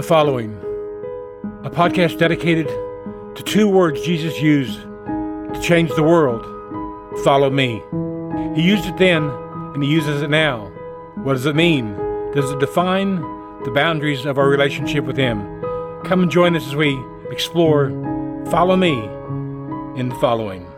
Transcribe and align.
The 0.00 0.06
Following, 0.06 0.54
a 1.62 1.68
podcast 1.68 2.18
dedicated 2.18 2.68
to 3.36 3.42
two 3.44 3.68
words 3.68 4.00
Jesus 4.00 4.40
used 4.40 4.80
to 4.80 5.60
change 5.62 5.90
the 5.90 6.02
world 6.02 6.42
follow 7.22 7.50
me. 7.50 7.82
He 8.54 8.66
used 8.66 8.86
it 8.86 8.96
then, 8.96 9.24
and 9.24 9.82
he 9.82 9.90
uses 9.90 10.22
it 10.22 10.30
now. 10.30 10.72
What 11.16 11.34
does 11.34 11.44
it 11.44 11.54
mean? 11.54 11.92
Does 12.34 12.50
it 12.50 12.60
define 12.60 13.16
the 13.64 13.72
boundaries 13.74 14.24
of 14.24 14.38
our 14.38 14.48
relationship 14.48 15.04
with 15.04 15.18
Him? 15.18 15.42
Come 16.06 16.22
and 16.22 16.30
join 16.30 16.56
us 16.56 16.66
as 16.66 16.74
we 16.74 16.98
explore 17.30 17.90
Follow 18.50 18.76
Me 18.76 18.94
in 20.00 20.08
the 20.08 20.14
following. 20.14 20.69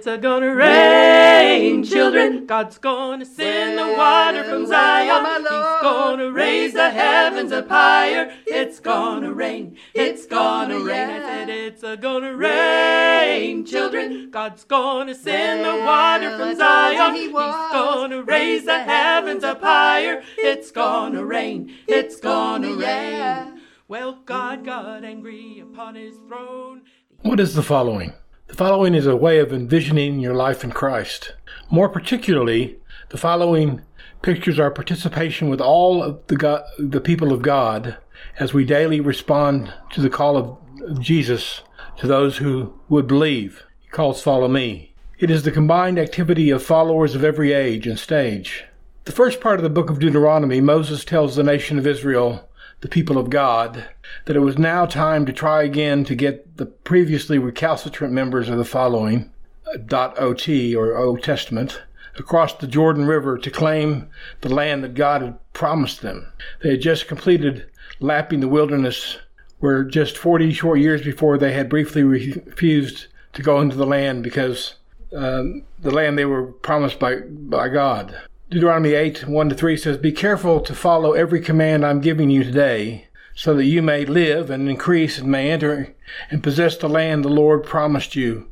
It's 0.00 0.06
a 0.06 0.16
gonna 0.16 0.54
rain, 0.54 1.84
children. 1.84 2.46
God's 2.46 2.78
gonna 2.78 3.26
send 3.26 3.76
the 3.76 3.98
water 3.98 4.44
from 4.44 4.66
Zion. 4.66 5.42
He's 5.42 5.82
gonna 5.82 6.30
raise 6.30 6.72
the 6.72 6.88
heavens 6.88 7.52
up 7.52 7.68
higher. 7.68 8.32
It's 8.46 8.80
gonna 8.80 9.30
rain. 9.30 9.76
It's 9.92 10.24
gonna 10.24 10.78
rain. 10.80 11.10
I 11.10 11.20
said 11.20 11.50
it's 11.50 11.82
a 11.82 11.98
gonna 11.98 12.34
rain, 12.34 13.66
children. 13.66 14.30
God's 14.30 14.64
gonna 14.64 15.14
send 15.14 15.66
the 15.66 15.84
water 15.84 16.34
from 16.34 16.56
Zion. 16.56 17.14
He's 17.16 17.30
gonna 17.30 18.22
raise 18.22 18.64
the 18.64 18.78
heavens 18.78 19.44
up 19.44 19.60
higher. 19.60 20.22
It's 20.38 20.70
gonna 20.70 21.22
rain. 21.22 21.76
It's 21.86 22.16
gonna 22.18 22.72
rain. 22.72 23.60
Well, 23.86 24.20
God 24.24 24.64
got 24.64 25.04
angry 25.04 25.60
upon 25.60 25.96
his 25.96 26.14
throne. 26.26 26.84
What 27.20 27.38
is 27.38 27.54
the 27.54 27.62
following? 27.62 28.14
The 28.50 28.56
following 28.56 28.94
is 28.96 29.06
a 29.06 29.14
way 29.14 29.38
of 29.38 29.52
envisioning 29.52 30.18
your 30.18 30.34
life 30.34 30.64
in 30.64 30.72
Christ. 30.72 31.34
More 31.70 31.88
particularly, 31.88 32.78
the 33.10 33.16
following 33.16 33.82
pictures 34.22 34.58
our 34.58 34.72
participation 34.72 35.48
with 35.48 35.60
all 35.60 36.02
of 36.02 36.26
the, 36.26 36.36
God, 36.36 36.64
the 36.76 37.00
people 37.00 37.32
of 37.32 37.42
God 37.42 37.96
as 38.40 38.52
we 38.52 38.64
daily 38.64 38.98
respond 38.98 39.72
to 39.92 40.00
the 40.00 40.10
call 40.10 40.36
of 40.36 41.00
Jesus 41.00 41.62
to 41.98 42.08
those 42.08 42.38
who 42.38 42.74
would 42.88 43.06
believe. 43.06 43.64
He 43.82 43.88
calls 43.88 44.20
Follow 44.20 44.48
Me. 44.48 44.94
It 45.20 45.30
is 45.30 45.44
the 45.44 45.52
combined 45.52 45.98
activity 45.98 46.50
of 46.50 46.60
followers 46.60 47.14
of 47.14 47.22
every 47.22 47.52
age 47.52 47.86
and 47.86 48.00
stage. 48.00 48.64
The 49.04 49.12
first 49.12 49.40
part 49.40 49.60
of 49.60 49.62
the 49.62 49.70
book 49.70 49.90
of 49.90 50.00
Deuteronomy, 50.00 50.60
Moses 50.60 51.04
tells 51.04 51.36
the 51.36 51.44
nation 51.44 51.78
of 51.78 51.86
Israel 51.86 52.49
the 52.80 52.88
people 52.88 53.18
of 53.18 53.30
God, 53.30 53.86
that 54.24 54.36
it 54.36 54.40
was 54.40 54.58
now 54.58 54.86
time 54.86 55.26
to 55.26 55.32
try 55.32 55.62
again 55.62 56.04
to 56.04 56.14
get 56.14 56.56
the 56.56 56.66
previously 56.66 57.38
recalcitrant 57.38 58.12
members 58.12 58.48
of 58.48 58.58
the 58.58 58.64
following, 58.64 59.30
uh, 59.66 59.78
.ot 60.18 60.48
or 60.74 60.96
Old 60.96 61.22
Testament, 61.22 61.82
across 62.16 62.54
the 62.54 62.66
Jordan 62.66 63.06
River 63.06 63.38
to 63.38 63.50
claim 63.50 64.08
the 64.40 64.52
land 64.52 64.82
that 64.82 64.94
God 64.94 65.22
had 65.22 65.52
promised 65.52 66.02
them. 66.02 66.32
They 66.62 66.70
had 66.70 66.80
just 66.80 67.08
completed 67.08 67.66
lapping 68.00 68.40
the 68.40 68.48
wilderness 68.48 69.18
where 69.58 69.84
just 69.84 70.16
40 70.16 70.52
short 70.52 70.80
years 70.80 71.02
before 71.02 71.36
they 71.36 71.52
had 71.52 71.68
briefly 71.68 72.02
refused 72.02 73.06
to 73.34 73.42
go 73.42 73.60
into 73.60 73.76
the 73.76 73.86
land 73.86 74.22
because 74.22 74.74
um, 75.14 75.62
the 75.78 75.90
land 75.90 76.18
they 76.18 76.24
were 76.24 76.46
promised 76.46 76.98
by, 76.98 77.16
by 77.20 77.68
God. 77.68 78.18
Deuteronomy 78.50 78.94
8, 78.94 79.28
1 79.28 79.48
to 79.48 79.54
3 79.54 79.76
says, 79.76 79.96
Be 79.96 80.10
careful 80.10 80.60
to 80.60 80.74
follow 80.74 81.12
every 81.12 81.40
command 81.40 81.86
I'm 81.86 82.00
giving 82.00 82.30
you 82.30 82.42
today, 82.42 83.06
so 83.32 83.54
that 83.54 83.66
you 83.66 83.80
may 83.80 84.04
live 84.04 84.50
and 84.50 84.68
increase 84.68 85.18
and 85.18 85.30
may 85.30 85.52
enter 85.52 85.94
and 86.30 86.42
possess 86.42 86.76
the 86.76 86.88
land 86.88 87.24
the 87.24 87.28
Lord 87.28 87.62
promised 87.62 88.16
you 88.16 88.48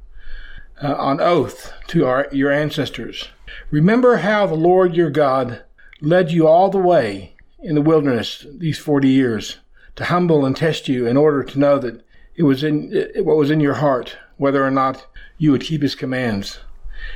uh, 0.81 0.95
on 0.95 1.21
oath 1.21 1.73
to 1.89 2.07
our, 2.07 2.29
your 2.31 2.53
ancestors. 2.53 3.27
Remember 3.73 4.19
how 4.19 4.47
the 4.47 4.55
Lord 4.55 4.95
your 4.95 5.11
God 5.11 5.65
led 6.01 6.31
you 6.31 6.47
all 6.47 6.71
the 6.71 6.79
way 6.79 7.35
in 7.59 7.75
the 7.75 7.83
wilderness 7.83 8.47
these 8.49 8.79
40 8.79 9.09
years 9.09 9.57
to 9.97 10.05
humble 10.05 10.47
and 10.47 10.57
test 10.57 10.87
you 10.87 11.09
in 11.09 11.17
order 11.17 11.43
to 11.43 11.59
know 11.59 11.77
that 11.81 12.05
it 12.37 12.45
was 12.45 12.63
in 12.63 12.93
it, 12.93 13.25
what 13.25 13.37
was 13.37 13.51
in 13.51 13.59
your 13.59 13.75
heart, 13.75 14.17
whether 14.37 14.65
or 14.65 14.71
not 14.71 15.09
you 15.39 15.51
would 15.51 15.63
keep 15.63 15.83
his 15.83 15.97
commands. 15.97 16.61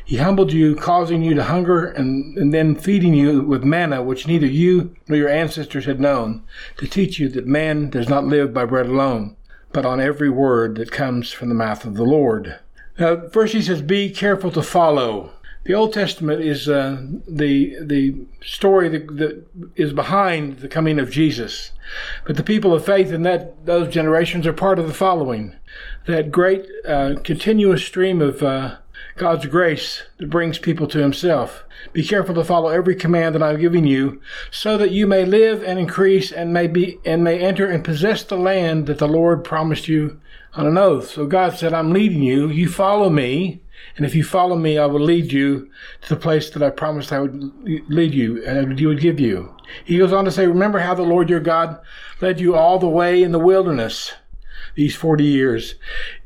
He 0.05 0.17
humbled 0.17 0.53
you, 0.53 0.75
causing 0.75 1.23
you 1.23 1.35
to 1.35 1.45
hunger, 1.45 1.87
and, 1.87 2.37
and 2.37 2.53
then 2.53 2.75
feeding 2.75 3.15
you 3.15 3.43
with 3.43 3.65
manna, 3.65 4.03
which 4.03 4.27
neither 4.27 4.47
you 4.47 4.95
nor 5.09 5.19
your 5.19 5.29
ancestors 5.29 5.85
had 5.85 6.01
known, 6.01 6.43
to 6.79 6.87
teach 6.87 7.19
you 7.19 7.29
that 7.31 7.47
man 7.47 7.91
does 7.91 8.09
not 8.09 8.25
live 8.25 8.53
by 8.53 8.65
bread 8.65 8.87
alone, 8.87 9.37
but 9.73 9.87
on 9.87 10.01
every 10.01 10.31
word 10.31 10.77
that 10.77 10.91
comes 10.91 11.33
from 11.33 11.49
the 11.49 11.55
mouth 11.55 11.85
of 11.85 11.95
the 11.95 12.05
Lord. 12.05 12.59
Now, 12.99 13.29
first 13.29 13.55
he 13.55 13.63
says, 13.63 13.83
Be 13.83 14.11
careful 14.11 14.51
to 14.53 14.63
follow. 14.63 15.33
The 15.65 15.75
Old 15.75 15.93
Testament 15.93 16.41
is 16.41 16.69
uh, 16.69 17.01
the 17.29 17.77
the 17.81 18.17
story 18.45 18.89
that, 18.89 19.17
that 19.19 19.47
is 19.77 19.93
behind 19.93 20.59
the 20.59 20.69
coming 20.69 20.99
of 20.99 21.11
Jesus, 21.11 21.71
but 22.27 22.37
the 22.37 22.43
people 22.43 22.75
of 22.75 22.85
faith 22.85 23.13
in 23.13 23.23
that 23.23 23.65
those 23.65 23.93
generations 23.93 24.45
are 24.45 24.53
part 24.53 24.81
of 24.81 24.89
the 24.89 24.95
following, 24.95 25.55
that 26.07 26.33
great 26.33 26.67
uh, 26.85 27.15
continuous 27.23 27.85
stream 27.85 28.21
of 28.21 28.43
uh, 28.43 28.79
God's 29.17 29.47
grace 29.47 30.03
that 30.19 30.31
brings 30.31 30.59
people 30.59 30.87
to 30.89 30.99
Himself. 30.99 31.65
Be 31.93 32.05
careful 32.05 32.35
to 32.35 32.45
follow 32.45 32.71
every 32.71 32.95
command 32.95 33.35
that 33.35 33.43
I'm 33.43 33.61
giving 33.61 33.87
you, 33.87 34.21
so 34.51 34.79
that 34.79 34.91
you 34.91 35.07
may 35.07 35.25
live 35.25 35.63
and 35.63 35.79
increase 35.79 36.33
and 36.33 36.53
may 36.53 36.67
be 36.67 36.99
and 37.05 37.23
may 37.23 37.39
enter 37.39 37.67
and 37.67 37.85
possess 37.85 38.23
the 38.23 38.37
land 38.37 38.87
that 38.87 38.99
the 38.99 39.09
Lord 39.09 39.45
promised 39.45 39.89
you 39.89 40.21
on 40.55 40.67
an 40.67 40.79
oath. 40.79 41.11
So 41.11 41.27
God 41.27 41.57
said, 41.57 41.73
I'm 41.73 41.93
leading 41.93 42.23
you. 42.23 42.49
You 42.49 42.69
follow 42.69 43.11
me. 43.11 43.61
And 43.97 44.07
if 44.07 44.15
you 44.15 44.23
follow 44.23 44.57
me, 44.57 44.79
I 44.79 44.87
will 44.87 45.01
lead 45.01 45.33
you 45.33 45.69
to 46.03 46.09
the 46.09 46.21
place 46.21 46.51
that 46.51 46.63
I 46.63 46.71
promised 46.71 47.13
I 47.13 47.21
would 47.21 47.53
lead 47.89 48.15
you 48.15 48.45
and 48.45 48.79
you 48.79 48.89
would 48.89 49.01
give 49.01 49.19
you. 49.19 49.55
He 49.85 49.99
goes 49.99 50.13
on 50.13 50.25
to 50.25 50.31
say, 50.31 50.47
Remember 50.47 50.79
how 50.79 50.95
the 50.95 51.03
Lord 51.03 51.29
your 51.29 51.41
God 51.41 51.81
led 52.21 52.41
you 52.41 52.55
all 52.55 52.79
the 52.79 52.89
way 52.89 53.23
in 53.23 53.33
the 53.33 53.39
wilderness 53.39 54.13
these 54.75 54.95
40 54.97 55.25
years. 55.25 55.75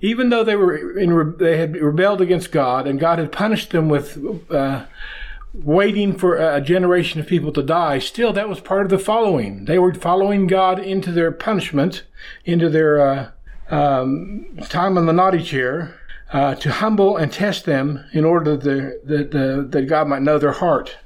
Even 0.01 0.29
though 0.29 0.45
they 0.45 0.57
were 0.57 0.99
in, 0.99 1.37
they 1.39 1.57
had 1.57 1.77
rebelled 1.77 2.21
against 2.21 2.53
God 2.53 2.87
and 2.87 3.01
God 3.01 3.19
had 3.19 3.33
punished 3.33 3.71
them 3.71 3.89
with, 3.89 4.19
uh, 4.51 4.87
waiting 5.53 6.17
for 6.17 6.37
a 6.37 6.61
generation 6.61 7.21
of 7.21 7.27
people 7.27 7.53
to 7.53 7.63
die, 7.63 7.99
still 7.99 8.33
that 8.33 8.49
was 8.49 8.61
part 8.61 8.83
of 8.83 8.91
the 8.91 8.99
following. 8.99 9.65
They 9.65 9.79
were 9.79 9.95
following 9.95 10.47
God 10.47 10.79
into 10.79 11.13
their 11.13 11.33
punishment, 11.33 12.05
into 12.45 12.69
their, 12.69 13.01
uh, 13.01 13.31
um, 13.71 14.47
time 14.69 14.99
on 14.99 15.07
the 15.07 15.13
naughty 15.13 15.43
chair, 15.43 15.95
uh, 16.33 16.55
to 16.57 16.73
humble 16.73 17.17
and 17.17 17.33
test 17.33 17.65
them 17.65 18.05
in 18.13 18.25
order 18.25 18.57
that, 18.57 19.01
that, 19.05 19.71
that 19.71 19.83
God 19.83 20.09
might 20.09 20.23
know 20.23 20.39
their 20.39 20.53
heart. 20.53 20.97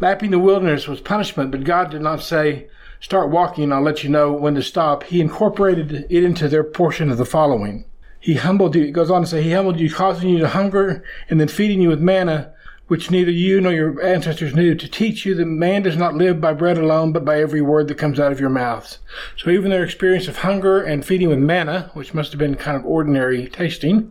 Lapping 0.00 0.30
the 0.30 0.38
wilderness 0.38 0.88
was 0.88 1.00
punishment, 1.00 1.50
but 1.50 1.64
God 1.64 1.90
did 1.90 2.02
not 2.02 2.22
say, 2.22 2.68
start 3.00 3.30
walking, 3.30 3.72
I'll 3.72 3.82
let 3.82 4.02
you 4.02 4.10
know 4.10 4.32
when 4.32 4.54
to 4.54 4.62
stop. 4.62 5.04
He 5.04 5.20
incorporated 5.20 6.06
it 6.08 6.24
into 6.24 6.48
their 6.48 6.64
portion 6.64 7.10
of 7.10 7.18
the 7.18 7.24
following. 7.24 7.84
He 8.20 8.34
humbled 8.34 8.74
you, 8.74 8.84
it 8.84 8.92
goes 8.92 9.10
on 9.10 9.22
to 9.22 9.26
say, 9.28 9.42
He 9.42 9.52
humbled 9.52 9.78
you, 9.78 9.92
causing 9.92 10.30
you 10.30 10.38
to 10.38 10.48
hunger, 10.48 11.04
and 11.30 11.40
then 11.40 11.48
feeding 11.48 11.80
you 11.80 11.88
with 11.88 12.00
manna, 12.00 12.52
which 12.88 13.10
neither 13.10 13.30
you 13.30 13.60
nor 13.60 13.72
your 13.72 14.02
ancestors 14.02 14.54
knew, 14.54 14.74
to 14.74 14.88
teach 14.88 15.24
you 15.24 15.34
that 15.34 15.46
man 15.46 15.82
does 15.82 15.96
not 15.96 16.14
live 16.14 16.40
by 16.40 16.52
bread 16.52 16.78
alone, 16.78 17.12
but 17.12 17.24
by 17.24 17.40
every 17.40 17.60
word 17.60 17.86
that 17.86 17.98
comes 17.98 18.18
out 18.18 18.32
of 18.32 18.40
your 18.40 18.50
mouths. 18.50 18.98
So 19.36 19.50
even 19.50 19.70
their 19.70 19.84
experience 19.84 20.26
of 20.26 20.38
hunger 20.38 20.82
and 20.82 21.04
feeding 21.04 21.28
with 21.28 21.38
manna, 21.38 21.90
which 21.94 22.14
must 22.14 22.32
have 22.32 22.38
been 22.38 22.56
kind 22.56 22.76
of 22.76 22.84
ordinary 22.84 23.48
tasting, 23.48 24.10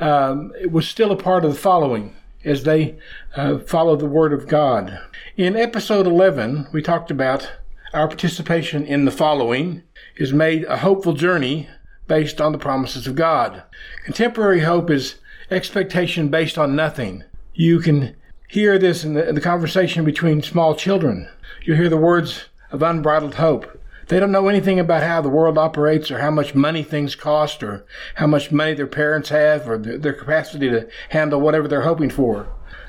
um, 0.00 0.52
was 0.70 0.88
still 0.88 1.12
a 1.12 1.16
part 1.16 1.44
of 1.44 1.52
the 1.52 1.58
following 1.58 2.16
as 2.44 2.62
they 2.62 2.96
uh, 3.34 3.58
followed 3.58 4.00
the 4.00 4.06
word 4.06 4.32
of 4.32 4.48
God. 4.48 4.98
In 5.36 5.54
episode 5.56 6.06
11, 6.06 6.68
we 6.72 6.80
talked 6.80 7.10
about 7.10 7.50
our 7.96 8.06
participation 8.08 8.84
in 8.84 9.06
the 9.06 9.10
following 9.10 9.82
is 10.16 10.30
made 10.30 10.64
a 10.64 10.76
hopeful 10.76 11.14
journey 11.14 11.66
based 12.06 12.42
on 12.42 12.52
the 12.52 12.58
promises 12.58 13.06
of 13.06 13.14
God. 13.14 13.62
Contemporary 14.04 14.60
hope 14.60 14.90
is 14.90 15.14
expectation 15.50 16.28
based 16.28 16.58
on 16.58 16.76
nothing. 16.76 17.24
You 17.54 17.80
can 17.80 18.14
hear 18.48 18.78
this 18.78 19.02
in 19.02 19.14
the, 19.14 19.26
in 19.26 19.34
the 19.34 19.40
conversation 19.40 20.04
between 20.04 20.42
small 20.42 20.74
children. 20.74 21.26
You 21.64 21.74
hear 21.74 21.88
the 21.88 21.96
words 21.96 22.44
of 22.70 22.82
unbridled 22.82 23.36
hope. 23.36 23.80
They 24.08 24.20
don't 24.20 24.30
know 24.30 24.48
anything 24.48 24.78
about 24.78 25.02
how 25.02 25.22
the 25.22 25.30
world 25.30 25.56
operates 25.56 26.10
or 26.10 26.18
how 26.18 26.30
much 26.30 26.54
money 26.54 26.82
things 26.82 27.16
cost 27.16 27.62
or 27.62 27.86
how 28.16 28.26
much 28.26 28.52
money 28.52 28.74
their 28.74 28.86
parents 28.86 29.30
have 29.30 29.68
or 29.68 29.78
their, 29.78 29.96
their 29.96 30.12
capacity 30.12 30.68
to 30.68 30.86
handle 31.08 31.40
whatever 31.40 31.66
they're 31.66 31.80
hoping 31.80 32.10
for. 32.10 32.46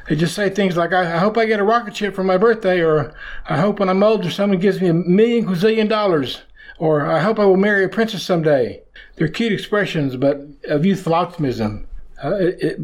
They 0.07 0.15
just 0.15 0.35
say 0.35 0.49
things 0.49 0.77
like, 0.77 0.93
I, 0.93 1.15
I 1.15 1.17
hope 1.17 1.37
I 1.37 1.45
get 1.45 1.59
a 1.59 1.63
rocket 1.63 1.95
ship 1.95 2.15
for 2.15 2.23
my 2.23 2.37
birthday, 2.37 2.81
or 2.81 3.13
I 3.47 3.57
hope 3.57 3.79
when 3.79 3.89
I'm 3.89 4.03
older 4.03 4.31
someone 4.31 4.59
gives 4.59 4.81
me 4.81 4.87
a 4.87 4.93
million 4.93 5.45
gazillion 5.45 5.89
dollars, 5.89 6.43
or 6.79 7.05
I 7.05 7.19
hope 7.19 7.39
I 7.39 7.45
will 7.45 7.57
marry 7.57 7.83
a 7.83 7.89
princess 7.89 8.23
someday. 8.23 8.81
They're 9.15 9.27
cute 9.27 9.51
expressions, 9.51 10.15
but 10.15 10.41
of 10.65 10.85
youthful 10.85 11.13
optimism. 11.13 11.87
Uh, 12.23 12.35
it, 12.35 12.61
it, 12.61 12.79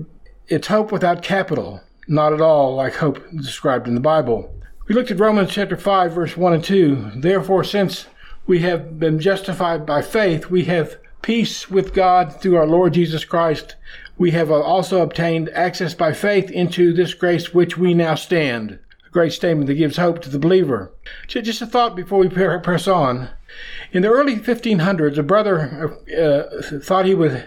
it's 0.47 0.67
hope 0.67 0.91
without 0.91 1.23
capital, 1.23 1.81
not 2.07 2.33
at 2.33 2.41
all 2.41 2.75
like 2.75 2.95
hope 2.95 3.23
described 3.31 3.87
in 3.87 3.95
the 3.95 4.01
Bible. 4.01 4.53
We 4.87 4.95
looked 4.95 5.11
at 5.11 5.19
Romans 5.19 5.51
chapter 5.51 5.77
5, 5.77 6.11
verse 6.11 6.35
1 6.35 6.53
and 6.53 6.63
2. 6.63 7.11
Therefore, 7.15 7.63
since 7.63 8.07
we 8.45 8.59
have 8.59 8.99
been 8.99 9.17
justified 9.19 9.85
by 9.85 10.01
faith, 10.01 10.49
we 10.49 10.65
have 10.65 10.97
peace 11.23 11.71
with 11.71 11.93
God 11.93 12.39
through 12.39 12.57
our 12.57 12.67
Lord 12.67 12.93
Jesus 12.93 13.25
Christ, 13.25 13.75
we 14.17 14.31
have 14.31 14.51
also 14.51 15.01
obtained 15.01 15.49
access 15.49 15.95
by 15.95 16.13
faith 16.13 16.51
into 16.51 16.93
this 16.93 17.15
grace 17.15 17.53
which 17.53 17.77
we 17.77 17.95
now 17.95 18.13
stand. 18.13 18.77
A 19.07 19.09
great 19.09 19.33
statement 19.33 19.65
that 19.67 19.75
gives 19.75 19.97
hope 19.97 20.21
to 20.21 20.29
the 20.29 20.37
believer. 20.37 20.91
Just 21.27 21.61
a 21.61 21.65
thought 21.65 21.95
before 21.95 22.19
we 22.19 22.29
press 22.29 22.87
on. 22.87 23.29
In 23.91 24.03
the 24.03 24.09
early 24.09 24.35
1500s, 24.35 25.17
a 25.17 25.23
brother 25.23 25.97
uh, 26.15 26.79
thought 26.79 27.05
he 27.05 27.15
would 27.15 27.43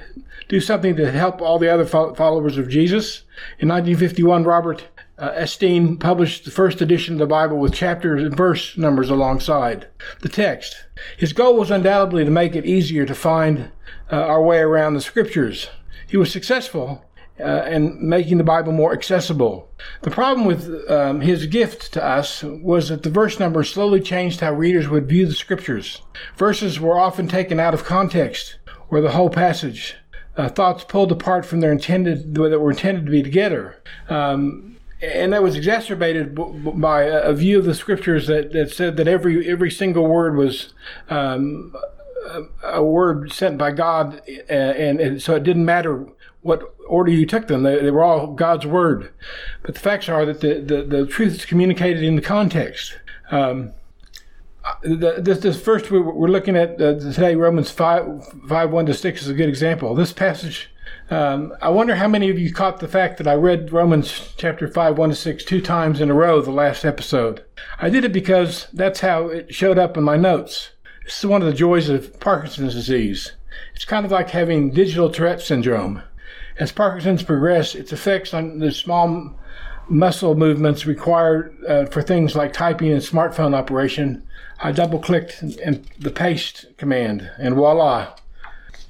do 0.48 0.60
something 0.60 0.96
to 0.96 1.12
help 1.12 1.40
all 1.40 1.58
the 1.58 1.68
other 1.68 1.84
followers 1.84 2.58
of 2.58 2.68
Jesus. 2.68 3.22
In 3.58 3.68
1951, 3.68 4.44
Robert 4.44 4.84
uh, 5.18 5.46
published 5.98 6.44
the 6.44 6.50
first 6.50 6.80
edition 6.80 7.14
of 7.14 7.18
the 7.18 7.26
Bible 7.26 7.56
with 7.56 7.72
chapters 7.72 8.22
and 8.22 8.36
verse 8.36 8.76
numbers 8.76 9.10
alongside 9.10 9.86
the 10.20 10.28
text. 10.28 10.76
His 11.16 11.32
goal 11.32 11.56
was 11.56 11.70
undoubtedly 11.70 12.24
to 12.24 12.30
make 12.30 12.54
it 12.54 12.66
easier 12.66 13.06
to 13.06 13.14
find 13.14 13.70
uh, 14.12 14.16
our 14.16 14.42
way 14.42 14.58
around 14.58 14.94
the 14.94 15.00
scriptures. 15.00 15.70
He 16.06 16.16
was 16.16 16.30
successful 16.30 17.04
uh, 17.40 17.64
in 17.64 18.08
making 18.08 18.38
the 18.38 18.44
Bible 18.44 18.72
more 18.72 18.92
accessible. 18.92 19.68
The 20.02 20.10
problem 20.10 20.46
with 20.46 20.90
um, 20.90 21.20
his 21.20 21.46
gift 21.46 21.92
to 21.94 22.04
us 22.04 22.42
was 22.42 22.88
that 22.88 23.02
the 23.02 23.10
verse 23.10 23.38
numbers 23.38 23.70
slowly 23.70 24.00
changed 24.00 24.40
how 24.40 24.52
readers 24.52 24.88
would 24.88 25.08
view 25.08 25.26
the 25.26 25.34
scriptures. 25.34 26.02
Verses 26.36 26.80
were 26.80 26.98
often 26.98 27.28
taken 27.28 27.60
out 27.60 27.74
of 27.74 27.84
context 27.84 28.56
or 28.90 29.00
the 29.00 29.12
whole 29.12 29.30
passage. 29.30 29.96
Uh, 30.36 30.48
thoughts 30.48 30.84
pulled 30.84 31.10
apart 31.10 31.46
from 31.46 31.60
their 31.60 31.72
intended 31.72 32.36
way 32.36 32.50
that 32.50 32.60
were 32.60 32.70
intended 32.70 33.06
to 33.06 33.12
be 33.12 33.22
together. 33.22 33.82
Um, 34.08 34.75
and 35.02 35.32
that 35.32 35.42
was 35.42 35.56
exacerbated 35.56 36.34
by 36.34 37.02
a 37.02 37.32
view 37.32 37.58
of 37.58 37.64
the 37.64 37.74
scriptures 37.74 38.26
that, 38.28 38.52
that 38.52 38.72
said 38.72 38.96
that 38.96 39.06
every 39.06 39.48
every 39.48 39.70
single 39.70 40.06
word 40.06 40.36
was 40.36 40.72
um, 41.10 41.74
a, 42.62 42.82
word 42.82 43.32
sent 43.32 43.58
by 43.58 43.70
God, 43.72 44.22
and, 44.48 45.00
and, 45.00 45.22
so 45.22 45.36
it 45.36 45.42
didn't 45.42 45.64
matter 45.64 46.06
what 46.42 46.74
order 46.86 47.10
you 47.10 47.26
took 47.26 47.48
them; 47.48 47.62
they, 47.62 47.80
they, 47.80 47.90
were 47.90 48.04
all 48.04 48.28
God's 48.28 48.66
word. 48.66 49.12
But 49.62 49.74
the 49.74 49.80
facts 49.80 50.08
are 50.08 50.24
that 50.24 50.40
the, 50.40 50.60
the, 50.60 50.82
the 50.82 51.06
truth 51.06 51.34
is 51.34 51.44
communicated 51.44 52.02
in 52.02 52.16
the 52.16 52.22
context. 52.22 52.98
Um, 53.30 53.72
the, 54.82 55.16
this, 55.18 55.40
this 55.40 55.60
first 55.60 55.90
we're 55.90 56.28
looking 56.28 56.56
at 56.56 56.80
uh, 56.80 56.98
today, 56.98 57.36
Romans 57.36 57.70
5, 57.70 58.42
5 58.48 58.70
1 58.70 58.86
to 58.86 58.94
6 58.94 59.22
is 59.22 59.28
a 59.28 59.34
good 59.34 59.48
example. 59.48 59.94
This 59.94 60.12
passage 60.12 60.70
um, 61.08 61.54
I 61.62 61.68
wonder 61.68 61.94
how 61.94 62.08
many 62.08 62.30
of 62.30 62.38
you 62.38 62.52
caught 62.52 62.80
the 62.80 62.88
fact 62.88 63.18
that 63.18 63.28
I 63.28 63.34
read 63.34 63.72
Romans 63.72 64.34
chapter 64.36 64.66
5, 64.66 64.98
1 64.98 65.08
to 65.10 65.14
6 65.14 65.44
two 65.44 65.60
times 65.60 66.00
in 66.00 66.10
a 66.10 66.14
row 66.14 66.40
the 66.40 66.50
last 66.50 66.84
episode. 66.84 67.44
I 67.78 67.90
did 67.90 68.04
it 68.04 68.12
because 68.12 68.66
that's 68.72 69.00
how 69.00 69.28
it 69.28 69.54
showed 69.54 69.78
up 69.78 69.96
in 69.96 70.02
my 70.02 70.16
notes. 70.16 70.70
This 71.04 71.18
is 71.18 71.26
one 71.26 71.42
of 71.42 71.46
the 71.46 71.54
joys 71.54 71.88
of 71.88 72.18
Parkinson's 72.18 72.74
disease. 72.74 73.32
It's 73.74 73.84
kind 73.84 74.04
of 74.04 74.10
like 74.10 74.30
having 74.30 74.70
digital 74.70 75.08
Tourette 75.08 75.40
syndrome. 75.40 76.02
As 76.58 76.72
Parkinson's 76.72 77.22
progress, 77.22 77.76
its 77.76 77.92
effects 77.92 78.34
on 78.34 78.58
the 78.58 78.72
small 78.72 79.38
muscle 79.88 80.34
movements 80.34 80.86
required 80.86 81.56
uh, 81.68 81.86
for 81.86 82.02
things 82.02 82.34
like 82.34 82.52
typing 82.52 82.90
and 82.90 83.00
smartphone 83.00 83.54
operation, 83.54 84.26
I 84.60 84.72
double 84.72 84.98
clicked 84.98 85.40
the 85.40 86.10
paste 86.10 86.66
command 86.76 87.30
and 87.38 87.54
voila, 87.54 88.16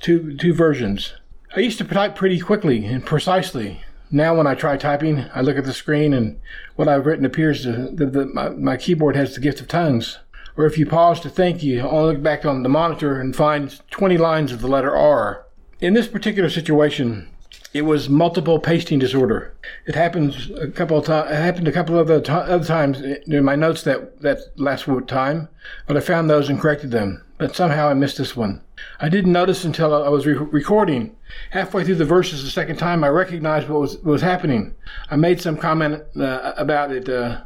two, 0.00 0.34
two 0.36 0.54
versions. 0.54 1.12
I 1.56 1.60
used 1.60 1.78
to 1.78 1.84
type 1.84 2.14
pretty 2.14 2.38
quickly 2.38 2.84
and 2.84 3.02
precisely. 3.02 3.80
Now, 4.10 4.36
when 4.36 4.46
I 4.46 4.54
try 4.54 4.76
typing, 4.76 5.24
I 5.34 5.40
look 5.40 5.56
at 5.56 5.64
the 5.64 5.72
screen 5.72 6.12
and 6.12 6.38
what 6.76 6.86
I've 6.86 7.06
written 7.06 7.24
appears 7.24 7.62
to 7.62 7.88
that 7.94 8.34
my, 8.34 8.50
my 8.50 8.76
keyboard 8.76 9.16
has 9.16 9.34
the 9.34 9.40
gift 9.40 9.62
of 9.62 9.66
tongues. 9.66 10.18
Or 10.58 10.66
if 10.66 10.76
you 10.76 10.84
pause 10.84 11.18
to 11.20 11.30
think, 11.30 11.62
you 11.62 11.80
only 11.80 12.12
look 12.12 12.22
back 12.22 12.44
on 12.44 12.62
the 12.62 12.68
monitor 12.68 13.18
and 13.18 13.34
find 13.34 13.80
20 13.90 14.18
lines 14.18 14.52
of 14.52 14.60
the 14.60 14.68
letter 14.68 14.94
R. 14.94 15.46
In 15.80 15.94
this 15.94 16.08
particular 16.08 16.50
situation, 16.50 17.30
it 17.72 17.82
was 17.82 18.10
multiple 18.10 18.58
pasting 18.58 18.98
disorder. 18.98 19.54
It 19.86 19.94
happens 19.94 20.50
a 20.50 20.68
couple 20.68 20.98
of 20.98 21.06
times. 21.06 21.30
It 21.30 21.36
happened 21.36 21.68
a 21.68 21.72
couple 21.72 21.98
of 21.98 22.10
other, 22.10 22.32
other 22.32 22.66
times 22.66 23.00
in 23.00 23.44
my 23.44 23.56
notes 23.56 23.82
that 23.84 24.20
that 24.20 24.40
last 24.56 24.86
time, 25.06 25.48
but 25.86 25.96
I 25.96 26.00
found 26.00 26.28
those 26.28 26.50
and 26.50 26.60
corrected 26.60 26.90
them. 26.90 27.22
But 27.38 27.54
somehow 27.54 27.88
I 27.88 27.94
missed 27.94 28.18
this 28.18 28.34
one. 28.34 28.62
I 28.98 29.08
didn't 29.08 29.32
notice 29.32 29.64
until 29.64 29.94
I 29.94 30.08
was 30.08 30.26
re- 30.26 30.34
recording. 30.34 31.16
Halfway 31.50 31.84
through 31.84 31.96
the 31.96 32.04
verses 32.04 32.42
the 32.42 32.50
second 32.50 32.76
time, 32.76 33.04
I 33.04 33.08
recognized 33.08 33.68
what 33.68 33.80
was, 33.80 33.96
what 33.96 34.12
was 34.12 34.22
happening. 34.22 34.74
I 35.10 35.16
made 35.16 35.40
some 35.40 35.56
comment 35.56 36.02
uh, 36.18 36.52
about 36.56 36.92
it. 36.92 37.08
Uh, 37.08 37.42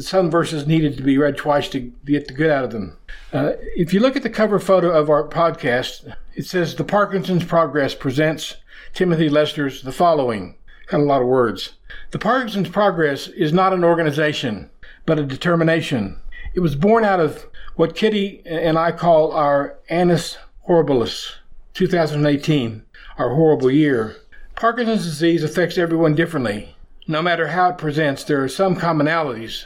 some 0.00 0.30
verses 0.30 0.66
needed 0.66 0.96
to 0.96 1.02
be 1.02 1.18
read 1.18 1.36
twice 1.36 1.68
to 1.68 1.80
get 2.04 2.28
the 2.28 2.34
good 2.34 2.50
out 2.50 2.64
of 2.64 2.70
them. 2.70 2.96
Uh, 3.32 3.52
if 3.74 3.92
you 3.92 4.00
look 4.00 4.16
at 4.16 4.22
the 4.22 4.30
cover 4.30 4.58
photo 4.58 4.90
of 4.90 5.10
our 5.10 5.26
podcast, 5.26 6.14
it 6.34 6.46
says 6.46 6.74
The 6.74 6.84
Parkinson's 6.84 7.44
Progress 7.44 7.94
presents 7.94 8.56
Timothy 8.92 9.28
Lester's 9.28 9.82
The 9.82 9.92
Following. 9.92 10.56
Got 10.88 11.00
a 11.00 11.04
lot 11.04 11.22
of 11.22 11.28
words. 11.28 11.74
The 12.10 12.18
Parkinson's 12.18 12.68
Progress 12.68 13.28
is 13.28 13.52
not 13.52 13.72
an 13.72 13.82
organization, 13.82 14.70
but 15.06 15.18
a 15.18 15.24
determination. 15.24 16.20
It 16.54 16.60
was 16.60 16.76
born 16.76 17.04
out 17.04 17.18
of 17.18 17.46
what 17.76 17.96
Kitty 17.96 18.40
and 18.46 18.78
I 18.78 18.92
call 18.92 19.32
our 19.32 19.76
Annus 19.88 20.38
Horribilis 20.68 21.36
2018, 21.74 22.82
our 23.18 23.34
horrible 23.34 23.70
year. 23.70 24.16
Parkinson's 24.54 25.04
disease 25.04 25.42
affects 25.42 25.76
everyone 25.76 26.14
differently. 26.14 26.76
No 27.08 27.20
matter 27.20 27.48
how 27.48 27.70
it 27.70 27.78
presents, 27.78 28.22
there 28.22 28.42
are 28.42 28.48
some 28.48 28.76
commonalities. 28.76 29.64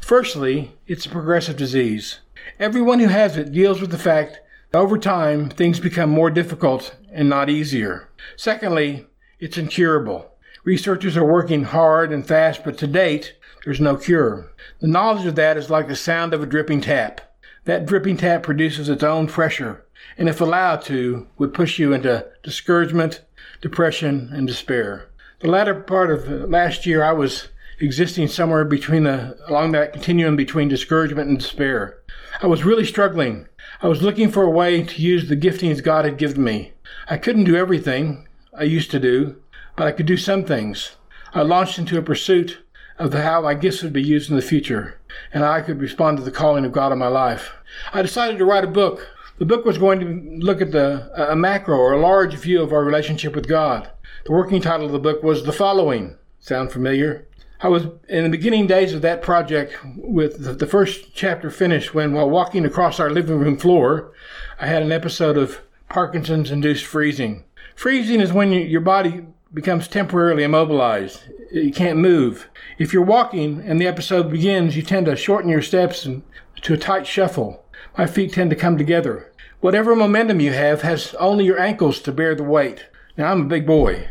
Firstly, 0.00 0.72
it's 0.86 1.06
a 1.06 1.10
progressive 1.10 1.56
disease. 1.56 2.20
Everyone 2.60 3.00
who 3.00 3.08
has 3.08 3.36
it 3.36 3.52
deals 3.52 3.80
with 3.80 3.90
the 3.90 3.98
fact 3.98 4.40
that 4.70 4.78
over 4.78 4.96
time 4.96 5.48
things 5.48 5.80
become 5.80 6.10
more 6.10 6.30
difficult 6.30 6.94
and 7.12 7.28
not 7.28 7.50
easier. 7.50 8.08
Secondly, 8.36 9.06
it's 9.40 9.58
incurable. 9.58 10.30
Researchers 10.62 11.16
are 11.16 11.24
working 11.24 11.64
hard 11.64 12.12
and 12.12 12.26
fast, 12.26 12.64
but 12.64 12.78
to 12.78 12.86
date, 12.86 13.34
there's 13.64 13.80
no 13.80 13.96
cure. 13.96 14.52
The 14.80 14.86
knowledge 14.86 15.26
of 15.26 15.36
that 15.36 15.56
is 15.56 15.70
like 15.70 15.88
the 15.88 15.96
sound 15.96 16.34
of 16.34 16.42
a 16.42 16.46
dripping 16.46 16.82
tap. 16.82 17.20
That 17.64 17.86
dripping 17.86 18.18
tap 18.18 18.42
produces 18.42 18.88
its 18.88 19.02
own 19.02 19.26
pressure, 19.26 19.84
and 20.18 20.28
if 20.28 20.40
allowed 20.40 20.82
to, 20.82 21.26
would 21.38 21.54
push 21.54 21.78
you 21.78 21.92
into 21.92 22.26
discouragement, 22.42 23.22
depression, 23.62 24.30
and 24.32 24.46
despair. 24.46 25.08
The 25.40 25.48
latter 25.48 25.74
part 25.74 26.10
of 26.10 26.28
last 26.50 26.84
year, 26.84 27.02
I 27.02 27.12
was 27.12 27.48
existing 27.80 28.28
somewhere 28.28 28.64
between 28.64 29.04
the, 29.04 29.36
along 29.48 29.72
that 29.72 29.92
continuum 29.92 30.36
between 30.36 30.68
discouragement 30.68 31.28
and 31.28 31.38
despair. 31.38 31.98
I 32.42 32.46
was 32.46 32.64
really 32.64 32.84
struggling. 32.84 33.48
I 33.80 33.88
was 33.88 34.02
looking 34.02 34.30
for 34.30 34.42
a 34.42 34.50
way 34.50 34.82
to 34.82 35.02
use 35.02 35.28
the 35.28 35.36
giftings 35.36 35.82
God 35.82 36.04
had 36.04 36.18
given 36.18 36.44
me. 36.44 36.72
I 37.08 37.16
couldn't 37.16 37.44
do 37.44 37.56
everything 37.56 38.28
I 38.56 38.64
used 38.64 38.90
to 38.92 39.00
do, 39.00 39.36
but 39.76 39.86
I 39.86 39.92
could 39.92 40.06
do 40.06 40.16
some 40.16 40.44
things. 40.44 40.96
I 41.32 41.42
launched 41.42 41.78
into 41.78 41.98
a 41.98 42.02
pursuit 42.02 42.58
of 42.98 43.12
how 43.12 43.40
my 43.42 43.54
gifts 43.54 43.82
would 43.82 43.92
be 43.92 44.02
used 44.02 44.30
in 44.30 44.36
the 44.36 44.42
future, 44.42 44.98
and 45.32 45.44
I 45.44 45.60
could 45.60 45.80
respond 45.80 46.18
to 46.18 46.24
the 46.24 46.30
calling 46.30 46.64
of 46.64 46.72
God 46.72 46.92
in 46.92 46.98
my 46.98 47.08
life. 47.08 47.52
I 47.92 48.02
decided 48.02 48.38
to 48.38 48.44
write 48.44 48.64
a 48.64 48.68
book. 48.68 49.08
The 49.38 49.44
book 49.44 49.64
was 49.64 49.78
going 49.78 50.00
to 50.00 50.44
look 50.44 50.60
at 50.60 50.70
the 50.70 51.10
a 51.30 51.34
macro 51.34 51.76
or 51.76 51.92
a 51.92 52.00
large 52.00 52.34
view 52.34 52.62
of 52.62 52.72
our 52.72 52.84
relationship 52.84 53.34
with 53.34 53.48
God. 53.48 53.90
The 54.24 54.32
working 54.32 54.60
title 54.60 54.86
of 54.86 54.92
the 54.92 54.98
book 54.98 55.22
was 55.22 55.44
The 55.44 55.52
Following. 55.52 56.16
Sound 56.38 56.70
familiar? 56.70 57.26
I 57.60 57.68
was 57.68 57.86
in 58.08 58.24
the 58.24 58.30
beginning 58.30 58.66
days 58.66 58.92
of 58.92 59.02
that 59.02 59.22
project 59.22 59.76
with 59.96 60.58
the 60.58 60.66
first 60.66 61.14
chapter 61.14 61.50
finished 61.50 61.94
when, 61.94 62.12
while 62.12 62.28
walking 62.28 62.64
across 62.64 63.00
our 63.00 63.10
living 63.10 63.38
room 63.38 63.56
floor, 63.56 64.12
I 64.60 64.66
had 64.66 64.82
an 64.82 64.92
episode 64.92 65.36
of 65.36 65.60
Parkinson's 65.88 66.50
induced 66.50 66.84
freezing. 66.84 67.44
Freezing 67.74 68.20
is 68.20 68.32
when 68.32 68.52
you, 68.52 68.60
your 68.60 68.80
body 68.80 69.26
becomes 69.54 69.88
temporarily 69.88 70.42
immobilized. 70.42 71.22
You 71.52 71.72
can't 71.72 71.98
move. 71.98 72.48
If 72.78 72.92
you're 72.92 73.02
walking 73.02 73.60
and 73.60 73.80
the 73.80 73.86
episode 73.86 74.30
begins, 74.30 74.76
you 74.76 74.82
tend 74.82 75.06
to 75.06 75.16
shorten 75.16 75.48
your 75.48 75.62
steps 75.62 76.04
and, 76.04 76.22
to 76.62 76.74
a 76.74 76.78
tight 76.78 77.06
shuffle. 77.06 77.64
My 77.96 78.06
feet 78.06 78.32
tend 78.32 78.50
to 78.50 78.56
come 78.56 78.76
together. 78.76 79.32
Whatever 79.60 79.94
momentum 79.94 80.40
you 80.40 80.52
have 80.52 80.82
has 80.82 81.14
only 81.14 81.44
your 81.44 81.58
ankles 81.58 82.00
to 82.00 82.12
bear 82.12 82.34
the 82.34 82.42
weight. 82.42 82.86
Now, 83.16 83.30
I'm 83.30 83.42
a 83.42 83.46
big 83.46 83.66
boy, 83.66 84.08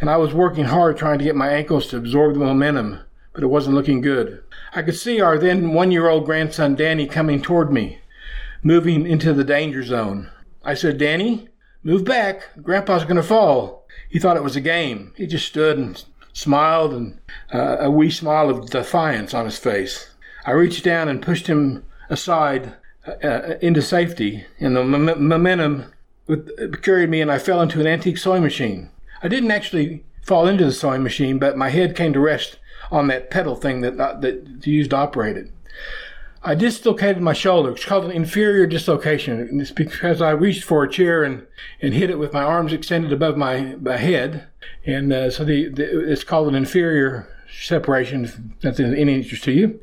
and 0.00 0.08
I 0.08 0.16
was 0.16 0.32
working 0.32 0.64
hard 0.64 0.96
trying 0.96 1.18
to 1.18 1.24
get 1.24 1.36
my 1.36 1.48
ankles 1.48 1.88
to 1.88 1.96
absorb 1.96 2.34
the 2.34 2.40
momentum, 2.40 3.00
but 3.34 3.42
it 3.42 3.48
wasn't 3.48 3.74
looking 3.74 4.00
good. 4.00 4.42
I 4.74 4.82
could 4.82 4.96
see 4.96 5.20
our 5.20 5.38
then 5.38 5.72
one 5.72 5.90
year 5.90 6.08
old 6.08 6.24
grandson 6.24 6.76
Danny 6.76 7.06
coming 7.06 7.42
toward 7.42 7.72
me, 7.72 7.98
moving 8.62 9.06
into 9.06 9.32
the 9.32 9.44
danger 9.44 9.82
zone. 9.82 10.30
I 10.64 10.74
said, 10.74 10.98
Danny, 10.98 11.48
move 11.82 12.04
back. 12.04 12.50
Grandpa's 12.62 13.04
going 13.04 13.16
to 13.16 13.22
fall. 13.22 13.86
He 14.08 14.18
thought 14.18 14.36
it 14.36 14.42
was 14.42 14.56
a 14.56 14.60
game. 14.60 15.12
He 15.16 15.26
just 15.26 15.46
stood 15.46 15.78
and 15.78 16.02
smiled 16.32 16.92
and 16.92 17.18
uh, 17.52 17.78
a 17.80 17.90
wee 17.90 18.10
smile 18.10 18.48
of 18.50 18.70
defiance 18.70 19.34
on 19.34 19.44
his 19.44 19.58
face. 19.58 20.10
I 20.46 20.52
reached 20.52 20.84
down 20.84 21.08
and 21.08 21.22
pushed 21.22 21.46
him 21.46 21.84
aside 22.08 22.74
uh, 23.06 23.26
uh 23.26 23.58
into 23.60 23.82
safety, 23.82 24.46
and 24.60 24.76
the 24.76 24.80
m- 24.80 25.28
momentum 25.28 25.92
with, 26.26 26.82
carried 26.82 27.10
me, 27.10 27.20
and 27.20 27.30
I 27.30 27.38
fell 27.38 27.60
into 27.60 27.80
an 27.80 27.86
antique 27.86 28.18
sewing 28.18 28.42
machine. 28.42 28.90
I 29.22 29.28
didn't 29.28 29.50
actually 29.50 30.04
fall 30.22 30.46
into 30.46 30.64
the 30.64 30.72
sewing 30.72 31.02
machine, 31.02 31.38
but 31.38 31.56
my 31.56 31.70
head 31.70 31.96
came 31.96 32.12
to 32.12 32.20
rest 32.20 32.58
on 32.90 33.08
that 33.08 33.30
pedal 33.30 33.56
thing 33.56 33.80
that 33.80 33.98
uh, 33.98 34.18
that 34.20 34.66
used 34.66 34.90
to 34.90 34.96
operate 34.96 35.36
it. 35.36 35.50
I 36.42 36.54
dislocated 36.54 37.20
my 37.20 37.32
shoulder. 37.32 37.72
It's 37.72 37.84
called 37.84 38.04
an 38.04 38.12
inferior 38.12 38.66
dislocation. 38.66 39.40
And 39.40 39.60
it's 39.60 39.70
because 39.70 40.22
I 40.22 40.30
reached 40.30 40.64
for 40.64 40.84
a 40.84 40.90
chair 40.90 41.24
and, 41.24 41.46
and 41.82 41.94
hit 41.94 42.10
it 42.10 42.18
with 42.18 42.32
my 42.32 42.42
arms 42.42 42.72
extended 42.72 43.12
above 43.12 43.36
my, 43.36 43.76
my 43.80 43.96
head. 43.96 44.46
And 44.86 45.12
uh, 45.12 45.30
so 45.30 45.44
the, 45.44 45.68
the, 45.68 46.10
it's 46.10 46.24
called 46.24 46.48
an 46.48 46.54
inferior 46.54 47.28
separation, 47.60 48.24
if 48.24 48.38
that's 48.60 48.78
any 48.78 49.14
interest 49.14 49.44
to 49.44 49.52
you, 49.52 49.80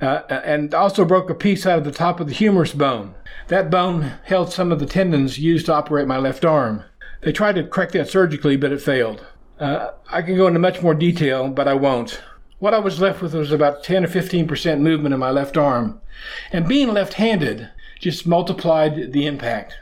uh, 0.00 0.22
and 0.28 0.74
also 0.74 1.04
broke 1.04 1.30
a 1.30 1.34
piece 1.34 1.64
out 1.64 1.78
of 1.78 1.84
the 1.84 1.92
top 1.92 2.20
of 2.20 2.26
the 2.26 2.34
humerus 2.34 2.72
bone. 2.72 3.14
That 3.48 3.70
bone 3.70 4.12
held 4.24 4.52
some 4.52 4.72
of 4.72 4.80
the 4.80 4.86
tendons 4.86 5.38
used 5.38 5.66
to 5.66 5.74
operate 5.74 6.06
my 6.06 6.18
left 6.18 6.44
arm. 6.44 6.84
They 7.22 7.32
tried 7.32 7.54
to 7.54 7.64
correct 7.64 7.92
that 7.92 8.08
surgically, 8.08 8.56
but 8.56 8.72
it 8.72 8.82
failed. 8.82 9.24
Uh, 9.58 9.90
I 10.10 10.22
can 10.22 10.36
go 10.36 10.46
into 10.46 10.58
much 10.58 10.82
more 10.82 10.94
detail, 10.94 11.48
but 11.48 11.68
I 11.68 11.74
won't. 11.74 12.20
What 12.64 12.72
I 12.72 12.78
was 12.78 12.98
left 12.98 13.20
with 13.20 13.34
was 13.34 13.52
about 13.52 13.84
10 13.84 14.06
or 14.06 14.08
15% 14.08 14.80
movement 14.80 15.12
in 15.12 15.20
my 15.20 15.30
left 15.30 15.58
arm, 15.58 16.00
and 16.50 16.66
being 16.66 16.94
left 16.94 17.12
handed 17.12 17.68
just 18.00 18.26
multiplied 18.26 19.12
the 19.12 19.26
impact. 19.26 19.74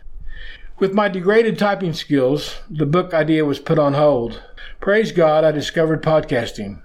With 0.81 0.93
my 0.93 1.09
degraded 1.09 1.61
typing 1.61 1.93
skills, 1.93 2.57
the 2.69 2.85
book 2.85 3.15
idea 3.15 3.45
was 3.45 3.61
put 3.61 3.79
on 3.79 3.95
hold. 3.95 4.43
Praise 4.81 5.13
God, 5.13 5.45
I 5.45 5.53
discovered 5.53 6.03
podcasting. 6.03 6.83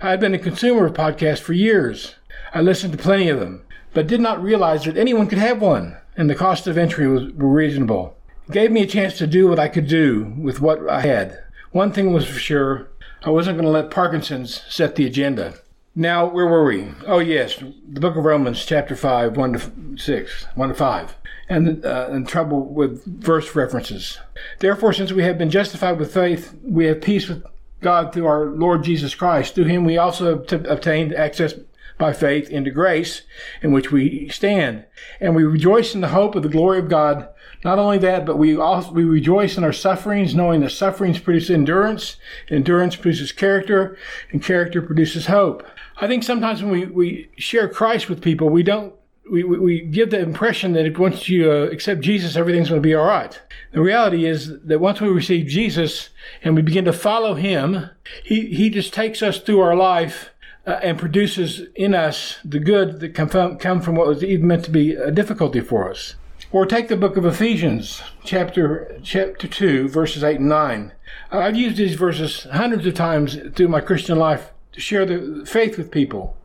I 0.00 0.10
had 0.10 0.20
been 0.20 0.32
a 0.32 0.38
consumer 0.38 0.86
of 0.86 0.92
podcasts 0.92 1.40
for 1.40 1.54
years. 1.54 2.14
I 2.54 2.60
listened 2.60 2.92
to 2.92 2.98
plenty 3.02 3.28
of 3.28 3.40
them, 3.40 3.64
but 3.94 4.06
did 4.06 4.20
not 4.20 4.40
realize 4.40 4.84
that 4.84 4.96
anyone 4.96 5.26
could 5.26 5.38
have 5.38 5.60
one, 5.60 5.96
and 6.16 6.30
the 6.30 6.36
cost 6.36 6.68
of 6.68 6.78
entry 6.78 7.08
was 7.08 7.32
reasonable. 7.32 8.16
It 8.48 8.52
gave 8.52 8.70
me 8.70 8.82
a 8.84 8.86
chance 8.86 9.18
to 9.18 9.26
do 9.26 9.48
what 9.48 9.58
I 9.58 9.66
could 9.66 9.88
do 9.88 10.36
with 10.38 10.60
what 10.60 10.88
I 10.88 11.00
had. 11.00 11.36
One 11.72 11.90
thing 11.90 12.12
was 12.12 12.28
for 12.28 12.38
sure, 12.38 12.90
I 13.22 13.30
wasn't 13.30 13.56
going 13.56 13.66
to 13.66 13.70
let 13.70 13.90
Parkinson's 13.90 14.62
set 14.68 14.94
the 14.96 15.06
agenda. 15.06 15.54
Now, 15.94 16.26
where 16.26 16.46
were 16.46 16.64
we? 16.64 16.92
Oh, 17.06 17.20
yes, 17.20 17.56
the 17.56 18.00
book 18.00 18.16
of 18.16 18.24
Romans, 18.24 18.64
chapter 18.64 18.94
5, 18.94 19.36
1 19.36 19.52
to 19.54 19.98
6, 19.98 20.46
1 20.54 20.68
to 20.68 20.74
5 20.74 21.16
and, 21.48 21.84
uh, 21.84 22.08
and 22.10 22.28
trouble 22.28 22.64
with 22.64 23.04
verse 23.04 23.54
references. 23.54 24.18
Therefore, 24.58 24.92
since 24.92 25.12
we 25.12 25.22
have 25.22 25.38
been 25.38 25.50
justified 25.50 25.98
with 25.98 26.12
faith, 26.12 26.54
we 26.62 26.86
have 26.86 27.00
peace 27.00 27.28
with 27.28 27.44
God 27.80 28.12
through 28.12 28.26
our 28.26 28.46
Lord 28.46 28.84
Jesus 28.84 29.14
Christ. 29.14 29.54
Through 29.54 29.64
him 29.64 29.84
we 29.84 29.96
also 29.96 30.38
obtained 30.38 31.14
access 31.14 31.54
by 31.98 32.12
faith 32.12 32.50
into 32.50 32.70
grace 32.70 33.22
in 33.62 33.72
which 33.72 33.90
we 33.90 34.28
stand. 34.28 34.84
And 35.20 35.34
we 35.34 35.44
rejoice 35.44 35.94
in 35.94 36.00
the 36.00 36.08
hope 36.08 36.34
of 36.34 36.42
the 36.42 36.48
glory 36.48 36.78
of 36.78 36.88
God. 36.88 37.28
Not 37.64 37.78
only 37.78 37.98
that, 37.98 38.26
but 38.26 38.38
we 38.38 38.56
also 38.56 38.92
we 38.92 39.04
rejoice 39.04 39.56
in 39.56 39.64
our 39.64 39.72
sufferings, 39.72 40.34
knowing 40.34 40.60
that 40.60 40.70
sufferings 40.70 41.18
produce 41.18 41.50
endurance, 41.50 42.16
endurance 42.48 42.96
produces 42.96 43.32
character, 43.32 43.96
and 44.30 44.42
character 44.42 44.82
produces 44.82 45.26
hope. 45.26 45.66
I 45.98 46.06
think 46.06 46.22
sometimes 46.22 46.62
when 46.62 46.70
we, 46.70 46.84
we 46.86 47.30
share 47.38 47.68
Christ 47.68 48.08
with 48.08 48.22
people, 48.22 48.50
we 48.50 48.62
don't 48.62 48.94
we, 49.30 49.42
we 49.42 49.80
give 49.80 50.10
the 50.10 50.20
impression 50.20 50.72
that 50.74 50.86
if 50.86 50.98
once 50.98 51.28
you 51.28 51.50
uh, 51.50 51.66
accept 51.66 52.00
Jesus, 52.00 52.36
everything's 52.36 52.68
going 52.68 52.80
to 52.80 52.86
be 52.86 52.94
all 52.94 53.06
right. 53.06 53.40
The 53.72 53.80
reality 53.80 54.24
is 54.24 54.60
that 54.62 54.78
once 54.78 55.00
we 55.00 55.08
receive 55.08 55.46
Jesus 55.46 56.10
and 56.42 56.54
we 56.54 56.62
begin 56.62 56.84
to 56.84 56.92
follow 56.92 57.34
Him, 57.34 57.90
He, 58.22 58.54
he 58.54 58.70
just 58.70 58.94
takes 58.94 59.22
us 59.22 59.40
through 59.40 59.60
our 59.60 59.74
life 59.74 60.30
uh, 60.66 60.80
and 60.82 60.98
produces 60.98 61.62
in 61.74 61.94
us 61.94 62.38
the 62.44 62.58
good 62.58 63.00
that 63.00 63.14
come 63.14 63.28
from, 63.28 63.56
come 63.58 63.80
from 63.80 63.94
what 63.94 64.08
was 64.08 64.24
even 64.24 64.48
meant 64.48 64.64
to 64.64 64.70
be 64.70 64.94
a 64.94 65.10
difficulty 65.10 65.60
for 65.60 65.90
us. 65.90 66.16
Or 66.52 66.64
take 66.64 66.88
the 66.88 66.96
book 66.96 67.16
of 67.16 67.26
Ephesians, 67.26 68.02
chapter 68.24 68.98
chapter 69.02 69.48
two, 69.48 69.88
verses 69.88 70.22
eight 70.22 70.38
and 70.38 70.48
nine. 70.48 70.92
I've 71.30 71.56
used 71.56 71.76
these 71.76 71.96
verses 71.96 72.46
hundreds 72.52 72.86
of 72.86 72.94
times 72.94 73.36
through 73.54 73.68
my 73.68 73.80
Christian 73.80 74.18
life 74.18 74.52
to 74.72 74.80
share 74.80 75.04
the 75.04 75.44
faith 75.44 75.76
with 75.76 75.90
people. 75.90 76.36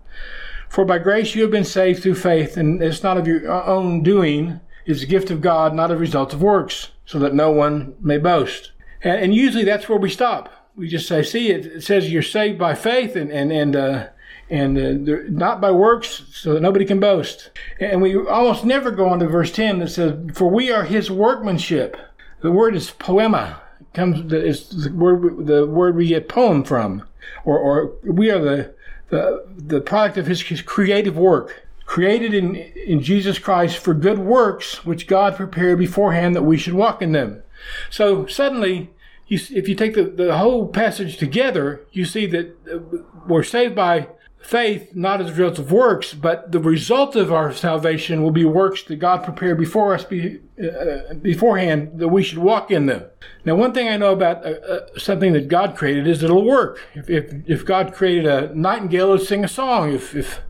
For 0.70 0.86
by 0.86 1.00
grace 1.00 1.36
you 1.36 1.42
have 1.44 1.52
been 1.52 1.66
saved 1.66 2.02
through 2.02 2.16
faith, 2.16 2.58
and 2.58 2.82
it's 2.82 3.04
not 3.04 3.18
of 3.18 3.28
your 3.28 3.52
own 3.52 4.04
doing, 4.04 4.60
it's 4.86 5.04
a 5.04 5.08
gift 5.08 5.30
of 5.30 5.42
God, 5.42 5.76
not 5.76 5.92
a 5.92 5.98
result 5.98 6.34
of 6.34 6.42
works, 6.42 6.90
so 7.06 7.20
that 7.20 7.36
no 7.36 7.52
one 7.52 7.96
may 8.00 8.18
boast. 8.18 8.72
And, 9.04 9.22
and 9.22 9.36
usually 9.36 9.66
that's 9.66 9.88
where 9.88 10.00
we 10.00 10.10
stop. 10.10 10.61
We 10.82 10.88
just 10.88 11.08
say, 11.08 11.22
see, 11.22 11.52
it, 11.52 11.68
it 11.68 11.84
says 11.84 12.12
you're 12.12 12.24
saved 12.24 12.58
by 12.58 12.74
faith 12.74 13.16
and, 13.16 13.32
and, 13.32 13.52
and, 13.52 13.76
uh, 13.76 14.08
and 14.50 15.08
uh, 15.08 15.18
not 15.30 15.62
by 15.62 15.70
works, 15.70 16.24
so 16.34 16.56
that 16.56 16.62
nobody 16.62 16.86
can 16.86 17.00
boast. 17.00 17.52
And 17.80 18.02
we 18.02 18.18
almost 18.18 18.66
never 18.66 18.90
go 18.90 19.08
on 19.08 19.20
to 19.20 19.28
verse 19.28 19.52
10 19.52 19.78
that 19.78 19.90
says, 19.90 20.16
For 20.34 20.50
we 20.50 20.72
are 20.72 20.86
his 20.86 21.12
workmanship. 21.12 21.96
The 22.42 22.52
word 22.52 22.76
is 22.76 22.90
poema. 22.90 23.62
It 23.80 23.94
comes 23.94 24.34
is 24.34 24.86
the 24.86 24.92
word 24.92 25.46
the 25.46 25.68
word 25.68 25.96
we 25.96 26.08
get 26.08 26.28
poem 26.28 26.64
from, 26.64 27.04
or 27.46 27.60
or 27.60 27.94
we 28.04 28.32
are 28.32 28.40
the 28.40 28.74
the, 29.10 29.46
the 29.56 29.82
product 29.82 30.18
of 30.18 30.26
his, 30.26 30.42
his 30.42 30.64
creative 30.64 31.16
work, 31.16 31.68
created 31.86 32.34
in, 32.34 32.56
in 32.56 33.04
Jesus 33.04 33.38
Christ 33.38 33.78
for 33.78 33.94
good 33.94 34.18
works, 34.18 34.84
which 34.86 35.06
God 35.06 35.36
prepared 35.36 35.78
beforehand 35.78 36.36
that 36.36 36.44
we 36.44 36.58
should 36.58 36.74
walk 36.74 37.02
in 37.02 37.12
them. 37.12 37.44
So 37.92 38.26
suddenly, 38.26 38.90
you, 39.32 39.58
if 39.58 39.70
you 39.70 39.76
take 39.76 39.94
the, 39.94 40.04
the 40.04 40.38
whole 40.38 40.68
passage 40.68 41.18
together, 41.18 41.86
you 41.92 42.04
see 42.04 42.26
that 42.28 42.58
uh, 42.72 42.80
we're 43.28 43.44
saved 43.44 43.76
by 43.76 44.10
faith, 44.42 44.94
not 44.94 45.22
as 45.22 45.28
a 45.28 45.32
result 45.32 45.60
of 45.60 45.72
works, 45.72 46.14
but 46.14 46.52
the 46.52 46.60
result 46.60 47.16
of 47.16 47.32
our 47.32 47.54
salvation 47.54 48.24
will 48.24 48.32
be 48.32 48.44
works 48.44 48.84
that 48.84 48.98
God 48.98 49.24
prepared 49.24 49.58
before 49.58 49.94
us 49.94 50.04
be, 50.04 50.42
uh, 50.62 51.14
beforehand 51.14 51.92
that 52.00 52.10
we 52.10 52.24
should 52.24 52.40
walk 52.40 52.72
in 52.72 52.88
them. 52.88 53.06
Now, 53.46 53.56
one 53.56 53.74
thing 53.74 53.88
I 53.88 53.98
know 53.98 54.12
about 54.12 54.46
uh, 54.46 54.50
uh, 54.50 54.80
something 54.98 55.32
that 55.34 55.48
God 55.48 55.78
created 55.78 56.08
is 56.08 56.24
it'll 56.24 56.44
work. 56.44 56.82
If, 56.94 57.10
if, 57.10 57.34
if 57.48 57.66
God 57.66 57.94
created 57.94 58.26
a 58.26 58.54
nightingale, 58.54 59.10
it 59.10 59.20
would 59.20 59.28
sing 59.28 59.46
a 59.46 59.48
song. 59.48 59.94
If, 59.94 60.14
if 60.16 60.42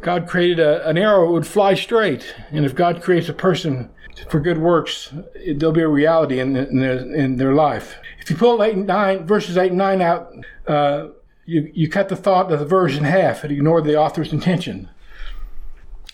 God 0.00 0.26
created 0.26 0.60
a, 0.60 0.88
an 0.88 0.96
arrow, 0.96 1.28
it 1.28 1.32
would 1.32 1.46
fly 1.46 1.74
straight. 1.74 2.34
And 2.50 2.64
if 2.64 2.74
God 2.74 3.02
creates 3.02 3.28
a 3.28 3.34
person 3.34 3.90
for 4.28 4.40
good 4.40 4.58
works, 4.58 5.12
there'll 5.56 5.72
be 5.72 5.82
a 5.82 5.88
reality 5.88 6.40
in, 6.40 6.56
in, 6.56 6.80
their, 6.80 7.14
in 7.14 7.36
their 7.36 7.54
life. 7.54 7.96
If 8.20 8.30
you 8.30 8.36
pull 8.36 8.62
eight 8.62 8.74
and 8.74 8.86
nine, 8.86 9.26
verses 9.26 9.56
8 9.56 9.68
and 9.68 9.78
9 9.78 10.02
out, 10.02 10.32
uh, 10.66 11.08
you, 11.44 11.70
you 11.72 11.88
cut 11.88 12.08
the 12.08 12.16
thought 12.16 12.50
of 12.50 12.58
the 12.58 12.66
verse 12.66 12.96
in 12.96 13.04
half 13.04 13.44
and 13.44 13.52
ignore 13.52 13.80
the 13.80 13.96
author's 13.96 14.32
intention. 14.32 14.88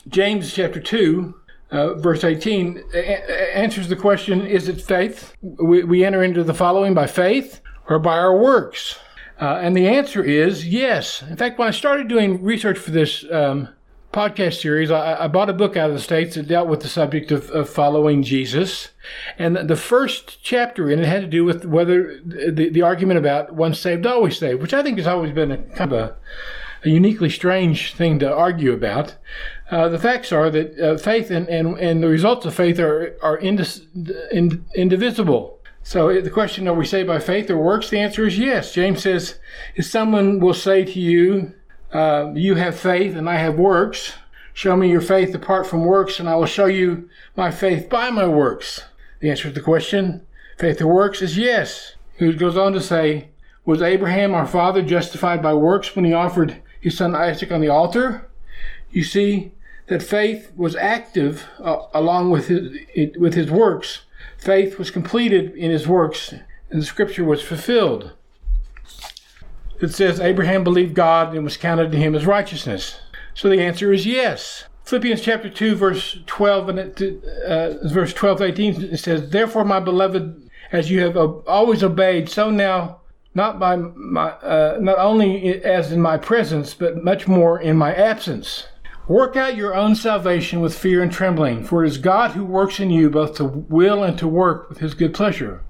James 0.09 0.53
chapter 0.53 0.81
2, 0.81 1.35
uh, 1.71 1.95
verse 1.95 2.23
18, 2.25 2.83
a- 2.93 3.57
answers 3.57 3.89
the 3.89 3.97
question 3.97 4.47
Is 4.47 4.69
it 4.69 4.81
faith? 4.81 5.35
We, 5.41 5.85
we 5.85 6.05
enter 6.05 6.23
into 6.23 6.45
the 6.45 6.55
following 6.55 6.93
by 6.93 7.07
faith 7.07 7.61
or 7.89 7.99
by 7.99 8.19
our 8.19 8.37
works? 8.37 8.99
Uh, 9.41 9.59
and 9.63 9.77
the 9.77 9.89
answer 9.89 10.23
is 10.23 10.69
yes. 10.69 11.23
In 11.23 11.37
fact, 11.37 11.59
when 11.59 11.67
I 11.67 11.73
started 11.73 12.09
doing 12.09 12.43
research 12.43 12.79
for 12.79 12.91
this 12.91 13.25
um, 13.33 13.69
podcast 14.13 14.61
series, 14.61 14.91
I, 14.91 15.25
I, 15.25 15.29
bought 15.29 15.49
a 15.49 15.55
book 15.55 15.77
out 15.77 15.89
of 15.89 15.97
the 15.97 16.03
States 16.03 16.35
that 16.35 16.47
dealt 16.47 16.69
with 16.69 16.81
the 16.81 16.89
subject 16.89 17.33
of, 17.33 17.51
of 17.51 17.69
following 17.69 18.23
Jesus. 18.23 18.89
And 19.39 19.57
the 19.57 19.77
first 19.77 20.43
chapter 20.43 20.91
in 20.91 20.99
it 20.99 21.07
had 21.07 21.23
to 21.23 21.27
do 21.27 21.45
with 21.45 21.65
whether 21.65 22.21
the, 22.25 22.69
the 22.69 22.83
argument 22.83 23.19
about 23.19 23.55
once 23.55 23.81
saved, 23.81 24.07
always 24.07 24.37
saved, 24.37 24.61
which 24.61 24.75
I 24.75 24.83
think 24.83 24.99
has 24.99 25.07
always 25.07 25.33
been 25.33 25.51
a 25.51 25.59
kind 25.59 25.93
of 25.93 25.99
a, 25.99 26.17
a 26.85 26.91
uniquely 26.91 27.31
strange 27.31 27.95
thing 27.95 28.19
to 28.19 28.33
argue 28.33 28.73
about. 28.73 29.17
Uh, 29.71 29.89
the 29.89 29.99
facts 29.99 30.31
are 30.31 30.51
that 30.51 30.79
uh, 30.79 30.99
faith 30.99 31.31
and, 31.31 31.49
and, 31.49 31.79
and 31.79 32.03
the 32.03 32.09
results 32.09 32.45
of 32.45 32.55
faith 32.55 32.79
are, 32.79 33.17
are 33.23 33.39
indis, 33.39 33.87
ind, 34.31 34.65
indivisible. 34.75 35.59
So 35.85 36.21
the 36.21 36.31
question, 36.31 36.69
are 36.69 36.75
we 36.75 36.87
saved 36.87 37.09
by 37.09 37.19
faith 37.19 37.51
or 37.51 37.57
works? 37.57 37.91
The 37.91 37.99
answer 37.99 38.27
is 38.27 38.39
yes. 38.39 38.73
James 38.73 39.03
says, 39.03 39.39
if 39.75 39.87
someone 39.87 40.39
will 40.39 40.55
say 40.55 40.85
to 40.85 41.01
you, 41.01 41.55
uh, 41.93 42.33
you 42.35 42.55
have 42.55 42.79
faith 42.79 43.17
and 43.17 43.29
I 43.29 43.37
have 43.37 43.59
works. 43.59 44.15
Show 44.55 44.77
me 44.77 44.91
your 44.91 45.01
faith 45.01 45.35
apart 45.35 45.67
from 45.67 45.85
works, 45.85 46.21
and 46.21 46.29
I 46.29 46.35
will 46.35 46.47
show 46.47 46.67
you 46.67 47.09
my 47.37 47.51
faith 47.51 47.89
by 47.89 48.11
my 48.11 48.27
works. 48.27 48.83
The 49.21 49.31
answer 49.31 49.49
to 49.49 49.55
the 49.55 49.61
question, 49.61 50.27
faith 50.59 50.81
or 50.83 50.89
works, 50.89 51.23
is 51.23 51.39
yes. 51.39 51.97
He 52.19 52.33
goes 52.35 52.57
on 52.57 52.75
to 52.75 52.81
say, 52.81 53.31
Was 53.65 53.81
Abraham 53.81 54.35
our 54.35 54.47
father 54.47 54.83
justified 54.83 55.43
by 55.43 55.55
works 55.55 55.97
when 55.97 56.05
he 56.05 56.13
offered 56.13 56.63
his 56.81 56.97
son 56.97 57.15
Isaac 57.15 57.51
on 57.51 57.63
the 57.63 57.69
altar? 57.69 58.29
You 58.91 59.05
see 59.05 59.53
that 59.87 60.03
faith 60.03 60.53
was 60.55 60.77
active 60.77 61.47
uh, 61.59 61.87
along 61.95 62.31
with 62.31 62.49
his, 62.49 62.77
it, 62.95 63.19
with 63.19 63.35
his 63.35 63.51
works. 63.51 64.03
Faith 64.37 64.79
was 64.79 64.91
completed 64.91 65.55
in 65.55 65.71
his 65.71 65.89
works, 65.89 66.33
and 66.71 66.83
the 66.83 66.87
scripture 66.87 67.25
was 67.25 67.43
fulfilled 67.43 68.13
that 69.83 69.93
says 69.93 70.21
Abraham 70.21 70.63
believed 70.63 70.95
God 70.95 71.35
and 71.35 71.43
was 71.43 71.57
counted 71.57 71.91
to 71.91 71.99
him 71.99 72.15
as 72.15 72.25
righteousness? 72.25 73.01
So 73.35 73.49
the 73.49 73.61
answer 73.61 73.93
is 73.93 74.07
yes. 74.07 74.65
Philippians 74.85 75.21
chapter 75.21 75.51
2, 75.51 75.75
verse 75.75 76.19
12 76.27 76.69
and 76.69 76.79
uh, 77.47 77.89
verse 77.89 78.15
12 78.15 78.39
to 78.39 78.45
18 78.45 78.83
it 78.85 78.99
says, 78.99 79.31
Therefore, 79.31 79.65
my 79.65 79.81
beloved, 79.81 80.49
as 80.71 80.89
you 80.89 81.01
have 81.01 81.17
always 81.17 81.83
obeyed, 81.83 82.29
so 82.29 82.49
now, 82.49 83.01
not 83.35 83.59
by 83.59 83.75
my, 83.75 84.31
uh, 84.31 84.79
not 84.81 84.99
only 84.99 85.63
as 85.65 85.91
in 85.91 86.01
my 86.01 86.17
presence, 86.17 86.75
but 86.75 87.03
much 87.03 87.27
more 87.27 87.61
in 87.61 87.77
my 87.77 87.93
absence. 87.93 88.69
Work 89.09 89.35
out 89.35 89.57
your 89.57 89.75
own 89.75 89.97
salvation 89.97 90.61
with 90.61 90.79
fear 90.79 91.03
and 91.03 91.11
trembling, 91.11 91.65
for 91.65 91.85
it 91.85 91.89
is 91.89 91.99
God 91.99 92.33
who 92.33 92.45
works 92.45 92.79
in 92.79 92.91
you 92.91 93.11
both 93.11 93.35
to 93.37 93.45
will 93.45 94.05
and 94.05 94.17
to 94.19 94.29
work 94.29 94.69
with 94.69 94.79
his 94.79 94.95
good 94.95 95.13
pleasure. 95.13 95.65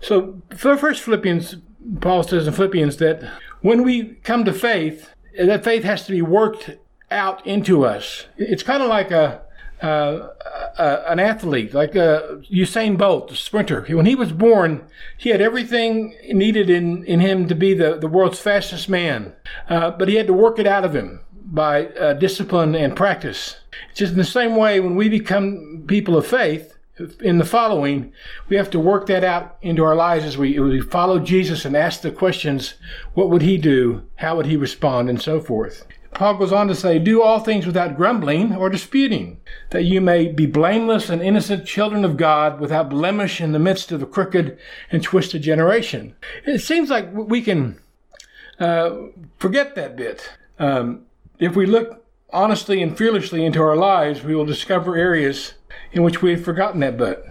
So, 0.00 0.40
the 0.50 0.56
first 0.56 1.02
Philippians 1.02 1.56
Paul 2.00 2.22
says 2.22 2.46
in 2.46 2.54
Philippians 2.54 2.96
that 2.98 3.22
when 3.60 3.82
we 3.82 4.14
come 4.22 4.44
to 4.44 4.52
faith, 4.52 5.10
that 5.38 5.64
faith 5.64 5.84
has 5.84 6.06
to 6.06 6.12
be 6.12 6.22
worked 6.22 6.76
out 7.10 7.46
into 7.46 7.84
us. 7.84 8.26
It's 8.36 8.62
kind 8.62 8.82
of 8.82 8.88
like 8.88 9.10
a, 9.10 9.42
an 9.82 11.18
athlete 11.18 11.74
like 11.74 11.94
uh, 11.94 12.22
Usain 12.50 12.96
Bolt, 12.96 13.28
the 13.28 13.36
sprinter. 13.36 13.82
When 13.88 14.06
he 14.06 14.14
was 14.14 14.32
born, 14.32 14.84
he 15.16 15.30
had 15.30 15.40
everything 15.40 16.16
needed 16.28 16.70
in, 16.70 17.04
in 17.04 17.20
him 17.20 17.48
to 17.48 17.54
be 17.54 17.74
the, 17.74 17.96
the 17.96 18.08
world's 18.08 18.40
fastest 18.40 18.88
man, 18.88 19.32
uh, 19.68 19.90
but 19.92 20.08
he 20.08 20.16
had 20.16 20.26
to 20.26 20.32
work 20.32 20.58
it 20.58 20.66
out 20.66 20.84
of 20.84 20.94
him 20.94 21.20
by 21.32 21.86
uh, 21.86 22.14
discipline 22.14 22.74
and 22.74 22.96
practice. 22.96 23.56
It's 23.90 24.00
just 24.00 24.12
in 24.12 24.18
the 24.18 24.24
same 24.24 24.56
way 24.56 24.80
when 24.80 24.96
we 24.96 25.08
become 25.08 25.84
people 25.86 26.16
of 26.16 26.26
faith, 26.26 26.75
in 27.20 27.38
the 27.38 27.44
following, 27.44 28.12
we 28.48 28.56
have 28.56 28.70
to 28.70 28.78
work 28.78 29.06
that 29.06 29.22
out 29.22 29.56
into 29.60 29.84
our 29.84 29.94
lives 29.94 30.24
as 30.24 30.38
we, 30.38 30.58
we 30.58 30.80
follow 30.80 31.18
Jesus 31.18 31.64
and 31.64 31.76
ask 31.76 32.00
the 32.00 32.10
questions 32.10 32.74
what 33.14 33.30
would 33.30 33.42
he 33.42 33.58
do? 33.58 34.02
How 34.16 34.36
would 34.36 34.46
he 34.46 34.56
respond? 34.56 35.10
And 35.10 35.20
so 35.20 35.40
forth. 35.40 35.86
Paul 36.14 36.38
goes 36.38 36.52
on 36.52 36.66
to 36.68 36.74
say, 36.74 36.98
Do 36.98 37.20
all 37.20 37.40
things 37.40 37.66
without 37.66 37.96
grumbling 37.96 38.54
or 38.54 38.70
disputing, 38.70 39.38
that 39.70 39.84
you 39.84 40.00
may 40.00 40.28
be 40.28 40.46
blameless 40.46 41.10
and 41.10 41.20
innocent 41.20 41.66
children 41.66 42.06
of 42.06 42.16
God 42.16 42.58
without 42.58 42.88
blemish 42.88 43.38
in 43.38 43.52
the 43.52 43.58
midst 43.58 43.92
of 43.92 44.02
a 44.02 44.06
crooked 44.06 44.58
and 44.90 45.02
twisted 45.02 45.42
generation. 45.42 46.14
It 46.46 46.60
seems 46.60 46.88
like 46.88 47.12
we 47.12 47.42
can 47.42 47.78
uh, 48.58 48.96
forget 49.38 49.74
that 49.74 49.96
bit. 49.96 50.30
Um, 50.58 51.02
if 51.38 51.54
we 51.54 51.66
look 51.66 52.02
honestly 52.32 52.80
and 52.80 52.96
fearlessly 52.96 53.44
into 53.44 53.60
our 53.60 53.76
lives, 53.76 54.22
we 54.22 54.34
will 54.34 54.46
discover 54.46 54.96
areas 54.96 55.52
in 55.92 56.02
which 56.02 56.22
we've 56.22 56.44
forgotten 56.44 56.80
that 56.80 56.96
bit. 56.96 57.24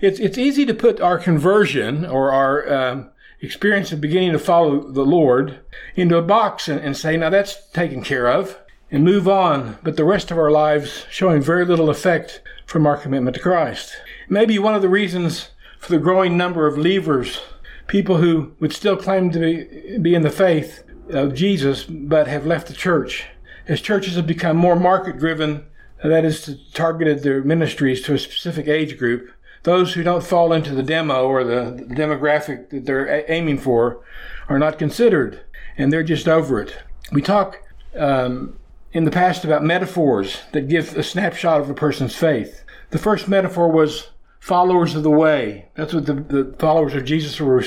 It's, 0.00 0.18
it's 0.18 0.38
easy 0.38 0.66
to 0.66 0.74
put 0.74 1.00
our 1.00 1.18
conversion 1.18 2.04
or 2.04 2.32
our 2.32 2.72
um, 2.72 3.10
experience 3.40 3.92
of 3.92 4.00
beginning 4.00 4.32
to 4.32 4.38
follow 4.38 4.90
the 4.90 5.04
Lord 5.04 5.60
into 5.94 6.16
a 6.16 6.22
box 6.22 6.68
and, 6.68 6.80
and 6.80 6.96
say, 6.96 7.16
now 7.16 7.30
that's 7.30 7.68
taken 7.70 8.02
care 8.02 8.28
of, 8.28 8.58
and 8.90 9.04
move 9.04 9.28
on, 9.28 9.78
but 9.82 9.96
the 9.96 10.04
rest 10.04 10.30
of 10.30 10.38
our 10.38 10.50
lives 10.50 11.06
showing 11.10 11.40
very 11.40 11.64
little 11.64 11.90
effect 11.90 12.42
from 12.66 12.86
our 12.86 12.96
commitment 12.96 13.34
to 13.34 13.42
Christ. 13.42 13.96
Maybe 14.28 14.58
one 14.58 14.74
of 14.74 14.82
the 14.82 14.88
reasons 14.88 15.50
for 15.78 15.92
the 15.92 15.98
growing 15.98 16.36
number 16.36 16.66
of 16.66 16.74
leavers, 16.74 17.40
people 17.86 18.18
who 18.18 18.52
would 18.60 18.72
still 18.72 18.96
claim 18.96 19.30
to 19.30 19.38
be, 19.38 19.98
be 19.98 20.14
in 20.14 20.22
the 20.22 20.30
faith 20.30 20.82
of 21.08 21.34
Jesus, 21.34 21.84
but 21.84 22.26
have 22.26 22.46
left 22.46 22.66
the 22.66 22.74
church, 22.74 23.26
as 23.66 23.80
churches 23.80 24.16
have 24.16 24.26
become 24.26 24.56
more 24.56 24.76
market 24.76 25.18
driven, 25.18 25.64
that 26.08 26.24
is, 26.24 26.42
to, 26.42 26.56
targeted 26.72 27.22
their 27.22 27.42
ministries 27.42 28.02
to 28.02 28.14
a 28.14 28.18
specific 28.18 28.68
age 28.68 28.98
group, 28.98 29.30
those 29.62 29.92
who 29.92 30.02
don't 30.02 30.24
fall 30.24 30.52
into 30.52 30.74
the 30.74 30.82
demo 30.82 31.26
or 31.26 31.44
the, 31.44 31.86
demographic 31.90 32.70
that 32.70 32.86
they're 32.86 33.06
a- 33.06 33.30
aiming 33.30 33.58
for 33.58 34.02
are 34.48 34.58
not 34.58 34.78
considered, 34.78 35.40
and 35.76 35.92
they're 35.92 36.02
just 36.02 36.26
over 36.26 36.60
it. 36.60 36.78
We 37.12 37.20
talk 37.20 37.58
um, 37.96 38.58
in 38.92 39.04
the 39.04 39.10
past 39.10 39.44
about 39.44 39.62
metaphors 39.62 40.38
that 40.52 40.68
give 40.68 40.96
a 40.96 41.02
snapshot 41.02 41.60
of 41.60 41.68
a 41.68 41.74
person's 41.74 42.16
faith. 42.16 42.64
The 42.90 42.98
first 42.98 43.28
metaphor 43.28 43.70
was 43.70 44.08
followers 44.40 44.94
of 44.94 45.02
the 45.02 45.10
way. 45.10 45.68
That's 45.74 45.92
what 45.92 46.06
the, 46.06 46.14
the 46.14 46.56
followers 46.58 46.94
of 46.94 47.04
Jesus 47.04 47.38
were 47.38 47.62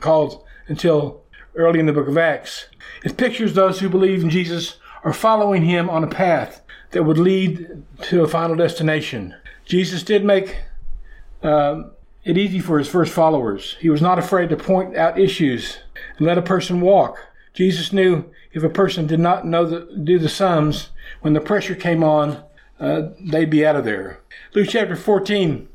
called 0.00 0.44
until 0.66 1.22
early 1.54 1.78
in 1.78 1.86
the 1.86 1.92
book 1.92 2.08
of 2.08 2.18
Acts. 2.18 2.66
It 3.04 3.16
pictures 3.16 3.54
those 3.54 3.80
who 3.80 3.88
believe 3.88 4.22
in 4.22 4.30
Jesus 4.30 4.78
are 5.04 5.12
following 5.12 5.62
him 5.62 5.88
on 5.88 6.02
a 6.02 6.08
path 6.08 6.62
that 6.90 7.04
would 7.04 7.18
lead 7.18 7.82
to 8.02 8.22
a 8.22 8.28
final 8.28 8.56
destination. 8.56 9.34
Jesus 9.64 10.02
did 10.02 10.24
make 10.24 10.56
um, 11.42 11.92
it 12.24 12.38
easy 12.38 12.60
for 12.60 12.78
his 12.78 12.88
first 12.88 13.12
followers. 13.12 13.76
He 13.80 13.90
was 13.90 14.02
not 14.02 14.18
afraid 14.18 14.48
to 14.50 14.56
point 14.56 14.96
out 14.96 15.18
issues 15.18 15.78
and 16.18 16.26
let 16.26 16.38
a 16.38 16.42
person 16.42 16.80
walk. 16.80 17.18
Jesus 17.54 17.92
knew 17.92 18.24
if 18.52 18.62
a 18.62 18.68
person 18.68 19.06
did 19.06 19.20
not 19.20 19.46
know 19.46 19.64
the, 19.64 20.00
do 20.02 20.18
the 20.18 20.28
sums, 20.28 20.90
when 21.20 21.32
the 21.32 21.40
pressure 21.40 21.74
came 21.74 22.02
on, 22.02 22.42
uh, 22.78 23.08
they'd 23.20 23.50
be 23.50 23.64
out 23.64 23.76
of 23.76 23.84
there. 23.84 24.20
Luke 24.54 24.68
chapter 24.70 24.96
14, 24.96 25.68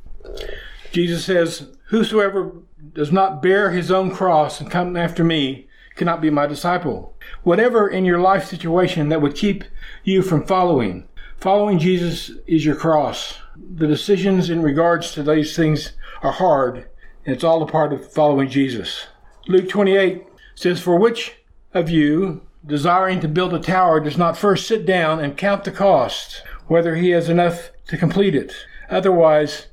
Jesus 0.91 1.25
says, 1.25 1.69
Whosoever 1.85 2.53
does 2.93 3.11
not 3.11 3.41
bear 3.41 3.71
his 3.71 3.91
own 3.91 4.11
cross 4.11 4.59
and 4.59 4.69
come 4.69 4.95
after 4.95 5.23
me 5.23 5.67
cannot 5.95 6.21
be 6.21 6.29
my 6.29 6.47
disciple. 6.47 7.15
Whatever 7.43 7.87
in 7.87 8.05
your 8.05 8.19
life 8.19 8.45
situation 8.45 9.09
that 9.09 9.21
would 9.21 9.35
keep 9.35 9.63
you 10.03 10.21
from 10.21 10.45
following, 10.45 11.07
following 11.37 11.79
Jesus 11.79 12.31
is 12.47 12.65
your 12.65 12.75
cross 12.75 13.41
the 13.55 13.87
decisions 13.87 14.49
in 14.49 14.61
regards 14.61 15.11
to 15.11 15.23
these 15.23 15.55
things 15.55 15.93
are 16.21 16.31
hard, 16.31 16.87
and 17.25 17.35
it's 17.35 17.43
all 17.43 17.61
a 17.61 17.67
part 17.67 17.93
of 17.93 18.11
following 18.11 18.49
Jesus. 18.49 19.07
Luke 19.47 19.69
28 19.69 20.23
says, 20.55 20.79
For 20.79 20.97
which 20.97 21.35
of 21.73 21.89
you, 21.89 22.41
desiring 22.65 23.19
to 23.21 23.27
build 23.27 23.53
a 23.53 23.59
tower, 23.59 23.99
does 23.99 24.17
not 24.17 24.37
first 24.37 24.67
sit 24.67 24.85
down 24.85 25.19
and 25.19 25.37
count 25.37 25.63
the 25.63 25.71
cost, 25.71 26.43
whether 26.67 26.95
he 26.95 27.09
has 27.11 27.29
enough 27.29 27.71
to 27.87 27.97
complete 27.97 28.35
it? 28.35 28.53
Otherwise, 28.89 29.67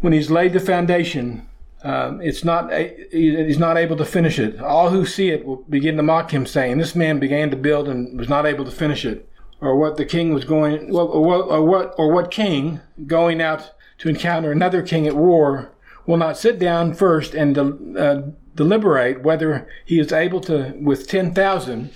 when 0.00 0.12
he's 0.12 0.30
laid 0.30 0.52
the 0.52 0.60
foundation, 0.60 1.46
um, 1.82 2.20
it's 2.20 2.44
not 2.44 2.72
he's 2.72 3.58
not 3.58 3.76
able 3.76 3.96
to 3.96 4.04
finish 4.04 4.38
it. 4.38 4.60
All 4.60 4.90
who 4.90 5.06
see 5.06 5.30
it 5.30 5.44
will 5.44 5.64
begin 5.68 5.96
to 5.96 6.02
mock 6.02 6.32
him, 6.32 6.46
saying, 6.46 6.78
"This 6.78 6.94
man 6.94 7.18
began 7.18 7.50
to 7.50 7.56
build 7.56 7.88
and 7.88 8.18
was 8.18 8.28
not 8.28 8.46
able 8.46 8.64
to 8.64 8.70
finish 8.70 9.04
it." 9.04 9.28
or 9.60 9.76
what 9.76 9.96
the 9.96 10.04
king 10.04 10.34
was 10.34 10.44
going, 10.44 10.94
or 10.94 11.24
what, 11.24 11.40
or 11.48 11.64
what, 11.64 11.94
or 11.96 12.12
what 12.12 12.30
king 12.30 12.80
going 13.06 13.40
out 13.40 13.72
to 13.98 14.08
encounter 14.08 14.52
another 14.52 14.82
king 14.82 15.06
at 15.06 15.16
war 15.16 15.72
will 16.06 16.16
not 16.16 16.36
sit 16.36 16.58
down 16.58 16.94
first 16.94 17.34
and 17.34 17.54
de, 17.54 17.98
uh, 17.98 18.22
deliberate 18.54 19.22
whether 19.22 19.68
he 19.84 19.98
is 19.98 20.12
able 20.12 20.40
to, 20.40 20.74
with 20.80 21.08
10,000, 21.08 21.90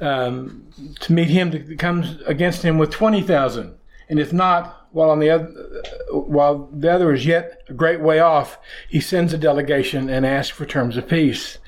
um, 0.00 0.66
to 1.00 1.12
meet 1.12 1.28
him 1.28 1.50
to 1.50 1.76
come 1.76 2.18
against 2.26 2.62
him 2.62 2.78
with 2.78 2.90
20,000. 2.90 3.74
And 4.08 4.18
if 4.18 4.32
not, 4.32 4.81
while 4.92 5.10
on 5.10 5.18
the 5.18 5.30
other, 5.30 5.52
while 6.10 6.68
the 6.72 6.92
other 6.92 7.12
is 7.12 7.26
yet 7.26 7.62
a 7.68 7.74
great 7.74 8.00
way 8.00 8.20
off, 8.20 8.58
he 8.88 9.00
sends 9.00 9.32
a 9.32 9.38
delegation 9.38 10.08
and 10.08 10.24
asks 10.24 10.56
for 10.56 10.66
terms 10.66 10.96
of 10.96 11.08
peace. 11.08 11.58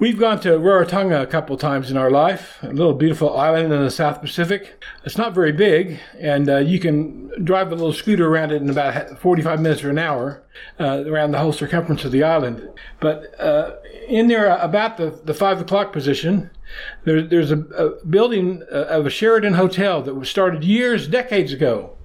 We've 0.00 0.18
gone 0.18 0.38
to 0.42 0.50
Rarotonga 0.50 1.20
a 1.20 1.26
couple 1.26 1.56
times 1.56 1.90
in 1.90 1.96
our 1.96 2.08
life, 2.08 2.58
a 2.62 2.68
little 2.68 2.94
beautiful 2.94 3.36
island 3.36 3.72
in 3.72 3.82
the 3.82 3.90
South 3.90 4.20
Pacific. 4.20 4.80
It's 5.04 5.18
not 5.18 5.34
very 5.34 5.50
big, 5.50 5.98
and 6.20 6.48
uh, 6.48 6.58
you 6.58 6.78
can 6.78 7.44
drive 7.44 7.72
a 7.72 7.74
little 7.74 7.92
scooter 7.92 8.28
around 8.28 8.52
it 8.52 8.62
in 8.62 8.70
about 8.70 9.18
45 9.18 9.60
minutes 9.60 9.82
or 9.82 9.90
an 9.90 9.98
hour 9.98 10.44
uh, 10.78 11.02
around 11.04 11.32
the 11.32 11.38
whole 11.38 11.52
circumference 11.52 12.04
of 12.04 12.12
the 12.12 12.22
island. 12.22 12.68
But 13.00 13.34
uh, 13.40 13.72
in 14.06 14.28
there, 14.28 14.48
uh, 14.48 14.64
about 14.64 14.98
the, 14.98 15.18
the 15.24 15.34
5 15.34 15.62
o'clock 15.62 15.92
position, 15.92 16.50
there, 17.02 17.20
there's 17.20 17.50
a, 17.50 17.58
a 17.58 18.04
building 18.04 18.62
uh, 18.70 18.84
of 18.84 19.04
a 19.04 19.10
Sheraton 19.10 19.54
Hotel 19.54 20.00
that 20.02 20.14
was 20.14 20.30
started 20.30 20.62
years, 20.62 21.08
decades 21.08 21.52
ago. 21.52 21.97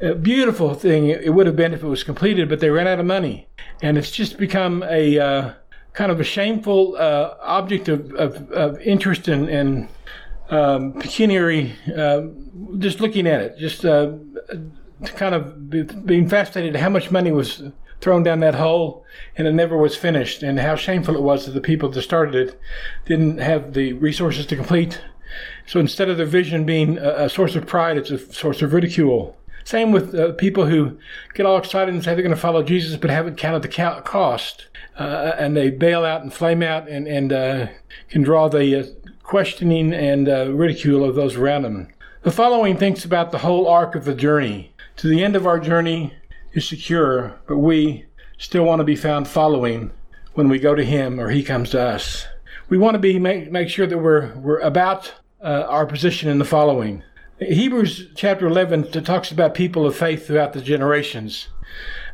A 0.00 0.14
beautiful 0.14 0.74
thing 0.74 1.08
it 1.08 1.34
would 1.34 1.46
have 1.46 1.56
been 1.56 1.74
if 1.74 1.82
it 1.82 1.86
was 1.88 2.04
completed, 2.04 2.48
but 2.48 2.60
they 2.60 2.70
ran 2.70 2.86
out 2.86 3.00
of 3.00 3.06
money. 3.06 3.48
And 3.82 3.98
it's 3.98 4.12
just 4.12 4.38
become 4.38 4.84
a 4.88 5.18
uh, 5.18 5.52
kind 5.92 6.12
of 6.12 6.20
a 6.20 6.24
shameful 6.24 6.96
uh, 6.96 7.34
object 7.40 7.88
of, 7.88 8.14
of, 8.14 8.50
of, 8.52 8.80
interest 8.80 9.26
and, 9.26 9.48
and 9.48 9.88
um, 10.50 10.92
pecuniary, 10.92 11.74
uh, 11.96 12.22
just 12.78 13.00
looking 13.00 13.26
at 13.26 13.40
it, 13.40 13.58
just 13.58 13.84
uh, 13.84 14.12
kind 15.16 15.34
of 15.34 15.68
be, 15.68 15.82
being 15.82 16.28
fascinated 16.28 16.76
how 16.76 16.88
much 16.88 17.10
money 17.10 17.32
was 17.32 17.62
thrown 18.00 18.22
down 18.22 18.38
that 18.40 18.54
hole 18.54 19.04
and 19.36 19.48
it 19.48 19.52
never 19.52 19.76
was 19.76 19.96
finished, 19.96 20.42
and 20.44 20.60
how 20.60 20.76
shameful 20.76 21.16
it 21.16 21.22
was 21.22 21.46
that 21.46 21.52
the 21.52 21.60
people 21.60 21.88
that 21.88 22.02
started 22.02 22.34
it 22.34 22.60
didn't 23.06 23.38
have 23.38 23.74
the 23.74 23.92
resources 23.94 24.46
to 24.46 24.54
complete. 24.54 25.00
So 25.66 25.80
instead 25.80 26.08
of 26.08 26.16
their 26.16 26.26
vision 26.26 26.64
being 26.64 26.98
a, 26.98 27.24
a 27.24 27.28
source 27.28 27.56
of 27.56 27.66
pride, 27.66 27.96
it's 27.96 28.10
a 28.10 28.18
source 28.32 28.62
of 28.62 28.72
ridicule. 28.72 29.36
Same 29.68 29.92
with 29.92 30.14
uh, 30.14 30.32
people 30.32 30.64
who 30.64 30.96
get 31.34 31.44
all 31.44 31.58
excited 31.58 31.92
and 31.92 32.02
say 32.02 32.14
they're 32.14 32.22
going 32.22 32.34
to 32.34 32.40
follow 32.40 32.62
Jesus 32.62 32.96
but 32.96 33.10
haven't 33.10 33.36
counted 33.36 33.60
the 33.60 34.00
cost 34.02 34.66
uh, 34.98 35.34
and 35.38 35.54
they 35.54 35.68
bail 35.68 36.06
out 36.06 36.22
and 36.22 36.32
flame 36.32 36.62
out 36.62 36.88
and, 36.88 37.06
and 37.06 37.34
uh, 37.34 37.66
can 38.08 38.22
draw 38.22 38.48
the 38.48 38.80
uh, 38.80 38.84
questioning 39.22 39.92
and 39.92 40.26
uh, 40.26 40.50
ridicule 40.50 41.04
of 41.04 41.16
those 41.16 41.36
around 41.36 41.64
them. 41.64 41.88
The 42.22 42.30
following 42.30 42.78
thinks 42.78 43.04
about 43.04 43.30
the 43.30 43.40
whole 43.40 43.68
arc 43.68 43.94
of 43.94 44.06
the 44.06 44.14
journey. 44.14 44.72
To 44.96 45.06
the 45.06 45.22
end 45.22 45.36
of 45.36 45.46
our 45.46 45.60
journey 45.60 46.14
is 46.54 46.66
secure, 46.66 47.38
but 47.46 47.58
we 47.58 48.06
still 48.38 48.64
want 48.64 48.80
to 48.80 48.84
be 48.84 48.96
found 48.96 49.28
following 49.28 49.90
when 50.32 50.48
we 50.48 50.58
go 50.58 50.74
to 50.74 50.82
Him 50.82 51.20
or 51.20 51.28
He 51.28 51.42
comes 51.42 51.68
to 51.72 51.82
us. 51.82 52.26
We 52.70 52.78
want 52.78 52.94
to 52.94 52.98
be 52.98 53.18
make, 53.18 53.52
make 53.52 53.68
sure 53.68 53.86
that 53.86 53.98
we're 53.98 54.34
we're 54.36 54.60
about 54.60 55.12
uh, 55.42 55.66
our 55.68 55.84
position 55.84 56.30
in 56.30 56.38
the 56.38 56.46
following. 56.46 57.02
Hebrews 57.40 58.08
chapter 58.16 58.48
11 58.48 58.90
talks 59.04 59.30
about 59.30 59.54
people 59.54 59.86
of 59.86 59.94
faith 59.94 60.26
throughout 60.26 60.54
the 60.54 60.60
generations. 60.60 61.48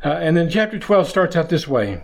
Uh, 0.03 0.09
and 0.09 0.37
then 0.37 0.49
chapter 0.49 0.77
12 0.77 1.09
starts 1.09 1.35
out 1.35 1.49
this 1.49 1.67
way. 1.67 2.03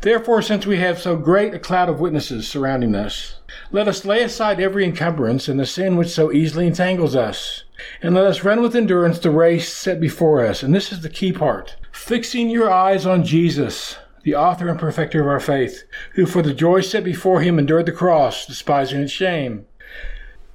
Therefore, 0.00 0.40
since 0.40 0.64
we 0.64 0.78
have 0.78 0.98
so 0.98 1.16
great 1.16 1.52
a 1.52 1.58
cloud 1.58 1.90
of 1.90 2.00
witnesses 2.00 2.48
surrounding 2.48 2.94
us, 2.94 3.36
let 3.70 3.86
us 3.86 4.06
lay 4.06 4.22
aside 4.22 4.58
every 4.58 4.86
encumbrance 4.86 5.48
and 5.48 5.60
the 5.60 5.66
sin 5.66 5.96
which 5.96 6.08
so 6.08 6.32
easily 6.32 6.66
entangles 6.66 7.14
us. 7.14 7.64
And 8.00 8.14
let 8.14 8.24
us 8.24 8.42
run 8.42 8.62
with 8.62 8.74
endurance 8.74 9.18
the 9.18 9.30
race 9.30 9.70
set 9.70 10.00
before 10.00 10.44
us. 10.46 10.62
And 10.62 10.74
this 10.74 10.90
is 10.90 11.02
the 11.02 11.10
key 11.10 11.34
part. 11.34 11.76
Fixing 11.92 12.48
your 12.48 12.70
eyes 12.70 13.04
on 13.04 13.24
Jesus, 13.24 13.96
the 14.22 14.34
author 14.34 14.68
and 14.68 14.78
perfecter 14.78 15.20
of 15.20 15.26
our 15.26 15.40
faith, 15.40 15.82
who 16.14 16.24
for 16.24 16.40
the 16.40 16.54
joy 16.54 16.80
set 16.80 17.04
before 17.04 17.42
him 17.42 17.58
endured 17.58 17.84
the 17.84 17.92
cross, 17.92 18.46
despising 18.46 19.02
its 19.02 19.12
shame. 19.12 19.66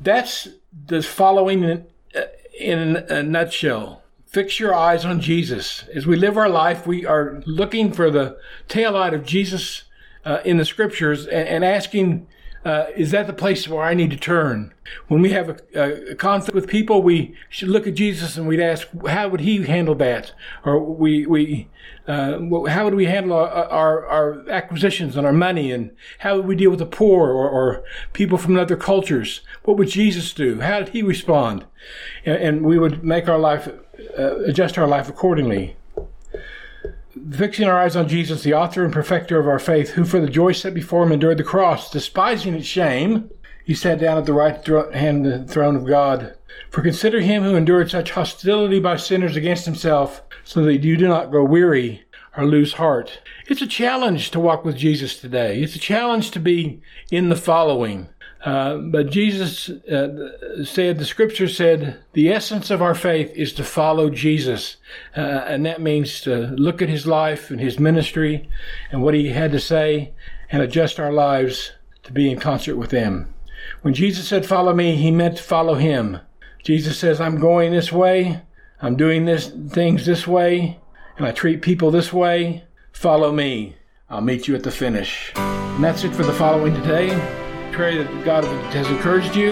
That's 0.01 0.47
the 0.87 1.01
following 1.01 1.63
in, 1.63 1.85
in 2.59 2.95
a 3.09 3.23
nutshell. 3.23 4.03
Fix 4.25 4.59
your 4.59 4.73
eyes 4.73 5.05
on 5.05 5.21
Jesus. 5.21 5.85
As 5.93 6.05
we 6.05 6.15
live 6.15 6.37
our 6.37 6.49
life, 6.49 6.85
we 6.85 7.05
are 7.05 7.41
looking 7.45 7.91
for 7.91 8.11
the 8.11 8.37
tail 8.67 8.91
light 8.91 9.13
of 9.13 9.25
Jesus 9.25 9.83
uh, 10.25 10.39
in 10.43 10.57
the 10.57 10.65
scriptures 10.65 11.25
and, 11.25 11.47
and 11.47 11.65
asking, 11.65 12.27
uh, 12.65 12.87
is 12.95 13.11
that 13.11 13.27
the 13.27 13.33
place 13.33 13.67
where 13.67 13.83
I 13.83 13.93
need 13.93 14.09
to 14.09 14.17
turn? 14.17 14.73
When 15.07 15.21
we 15.21 15.29
have 15.29 15.61
a, 15.75 16.11
a, 16.11 16.15
conflict 16.15 16.55
with 16.55 16.67
people, 16.67 17.03
we 17.03 17.35
should 17.47 17.69
look 17.69 17.85
at 17.85 17.93
Jesus 17.93 18.37
and 18.37 18.47
we'd 18.47 18.59
ask, 18.59 18.87
how 19.07 19.29
would 19.29 19.41
he 19.41 19.63
handle 19.63 19.93
that? 19.95 20.33
Or 20.65 20.79
we, 20.79 21.27
we, 21.27 21.69
uh, 22.07 22.39
how 22.67 22.85
would 22.85 22.95
we 22.95 23.05
handle 23.05 23.33
our, 23.33 23.47
our, 23.47 24.05
our, 24.07 24.49
acquisitions 24.49 25.15
and 25.15 25.27
our 25.27 25.33
money? 25.33 25.71
And 25.71 25.91
how 26.19 26.37
would 26.37 26.47
we 26.47 26.55
deal 26.55 26.71
with 26.71 26.79
the 26.79 26.87
poor 26.87 27.29
or, 27.29 27.47
or, 27.47 27.83
people 28.13 28.39
from 28.39 28.57
other 28.57 28.75
cultures? 28.75 29.41
What 29.63 29.77
would 29.77 29.89
Jesus 29.89 30.33
do? 30.33 30.61
How 30.61 30.79
did 30.79 30.89
he 30.89 31.03
respond? 31.03 31.65
And, 32.25 32.37
and 32.37 32.65
we 32.65 32.79
would 32.79 33.03
make 33.03 33.29
our 33.29 33.39
life, 33.39 33.69
uh, 34.17 34.39
adjust 34.39 34.77
our 34.79 34.87
life 34.87 35.07
accordingly 35.07 35.75
fixing 37.31 37.67
our 37.67 37.77
eyes 37.77 37.95
on 37.95 38.07
Jesus, 38.07 38.43
the 38.43 38.53
author 38.53 38.83
and 38.83 38.93
perfecter 38.93 39.39
of 39.39 39.47
our 39.47 39.59
faith, 39.59 39.91
who 39.91 40.05
for 40.05 40.19
the 40.19 40.29
joy 40.29 40.51
set 40.51 40.73
before 40.73 41.03
him 41.03 41.11
endured 41.11 41.37
the 41.37 41.43
cross, 41.43 41.89
despising 41.89 42.53
its 42.53 42.67
shame, 42.67 43.29
he 43.63 43.73
sat 43.73 43.99
down 43.99 44.17
at 44.17 44.25
the 44.25 44.33
right 44.33 44.63
hand 44.93 45.25
of 45.25 45.47
the 45.47 45.53
throne 45.53 45.75
of 45.75 45.87
God. 45.87 46.35
For 46.69 46.81
consider 46.81 47.21
him 47.21 47.43
who 47.43 47.55
endured 47.55 47.89
such 47.89 48.11
hostility 48.11 48.79
by 48.79 48.97
sinners 48.97 49.35
against 49.35 49.65
himself, 49.65 50.21
so 50.43 50.63
that 50.63 50.83
you 50.83 50.97
do 50.97 51.07
not 51.07 51.31
grow 51.31 51.43
weary 51.43 52.03
or 52.37 52.45
lose 52.45 52.73
heart. 52.73 53.19
It's 53.47 53.61
a 53.61 53.67
challenge 53.67 54.31
to 54.31 54.39
walk 54.39 54.65
with 54.65 54.77
Jesus 54.77 55.19
today. 55.19 55.61
It's 55.61 55.75
a 55.75 55.79
challenge 55.79 56.31
to 56.31 56.39
be 56.39 56.81
in 57.11 57.29
the 57.29 57.35
following. 57.35 58.09
Uh, 58.45 58.77
but 58.77 59.09
Jesus 59.09 59.69
uh, 59.69 60.63
said, 60.63 60.99
the 60.99 61.05
scripture 61.05 61.47
said, 61.47 61.99
the 62.13 62.31
essence 62.31 62.69
of 62.69 62.79
our 62.79 62.93
faith 62.93 63.31
is 63.33 63.51
to 63.53 63.63
follow 63.63 64.11
Jesus. 64.11 64.77
Uh, 65.17 65.21
and 65.21 65.65
that 65.65 65.81
means 65.81 66.21
to 66.21 66.51
look 66.51 66.79
at 66.79 66.87
his 66.87 67.07
life 67.07 67.49
and 67.49 67.59
his 67.59 67.79
ministry 67.79 68.47
and 68.91 69.01
what 69.01 69.15
he 69.15 69.29
had 69.29 69.51
to 69.51 69.59
say 69.59 70.13
and 70.51 70.61
adjust 70.61 70.99
our 70.99 71.11
lives 71.11 71.71
to 72.03 72.13
be 72.13 72.31
in 72.31 72.39
concert 72.39 72.75
with 72.75 72.91
him. 72.91 73.33
When 73.81 73.95
Jesus 73.95 74.27
said, 74.27 74.45
follow 74.45 74.75
me, 74.75 74.95
he 74.95 75.09
meant 75.09 75.37
to 75.37 75.43
follow 75.43 75.73
him. 75.73 76.19
Jesus 76.63 76.99
says, 76.99 77.19
I'm 77.19 77.39
going 77.39 77.71
this 77.71 77.91
way. 77.91 78.41
I'm 78.79 78.95
doing 78.95 79.25
this 79.25 79.49
things 79.69 80.05
this 80.05 80.27
way. 80.27 80.79
And 81.17 81.25
I 81.25 81.31
treat 81.31 81.63
people 81.63 81.89
this 81.89 82.13
way. 82.13 82.63
Follow 82.91 83.31
me. 83.31 83.77
I'll 84.07 84.21
meet 84.21 84.47
you 84.47 84.53
at 84.53 84.61
the 84.61 84.71
finish. 84.71 85.31
And 85.35 85.83
that's 85.83 86.03
it 86.03 86.13
for 86.13 86.23
the 86.23 86.33
following 86.33 86.75
today 86.75 87.43
pray 87.75 87.97
that 87.97 88.23
God 88.23 88.45
has 88.73 88.87
encouraged 88.87 89.35
you 89.35 89.51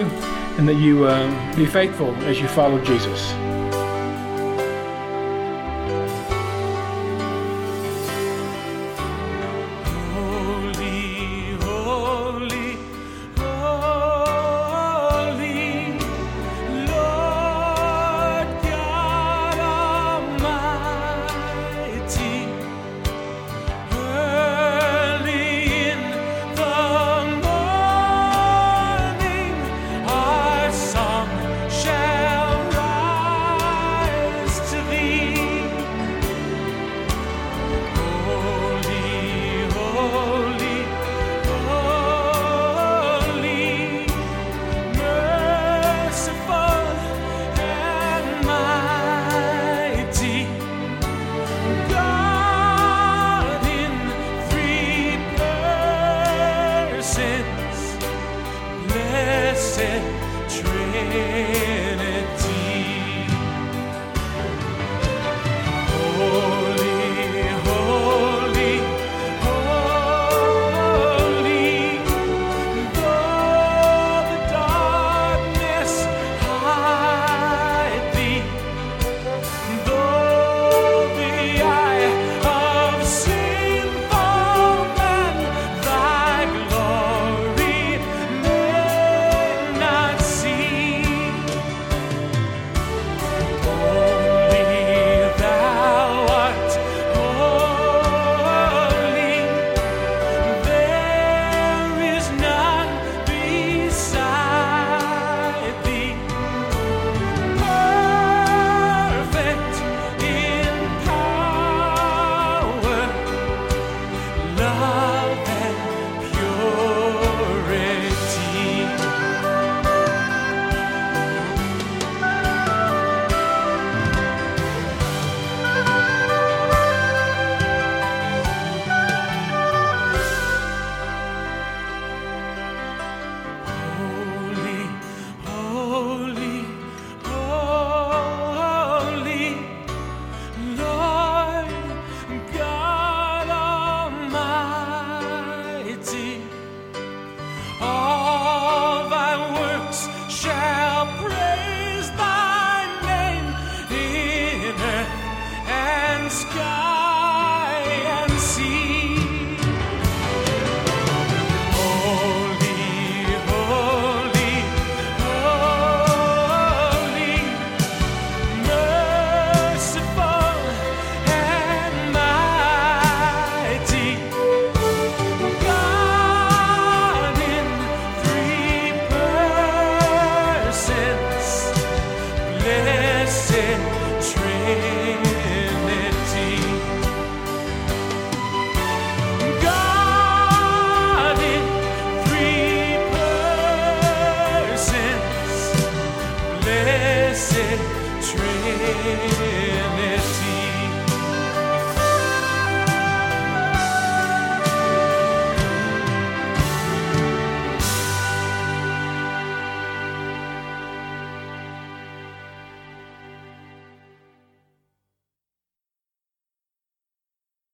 and 0.56 0.66
that 0.66 0.76
you 0.76 1.04
uh, 1.04 1.56
be 1.56 1.66
faithful 1.66 2.14
as 2.24 2.40
you 2.40 2.48
follow 2.48 2.82
Jesus. 2.82 3.43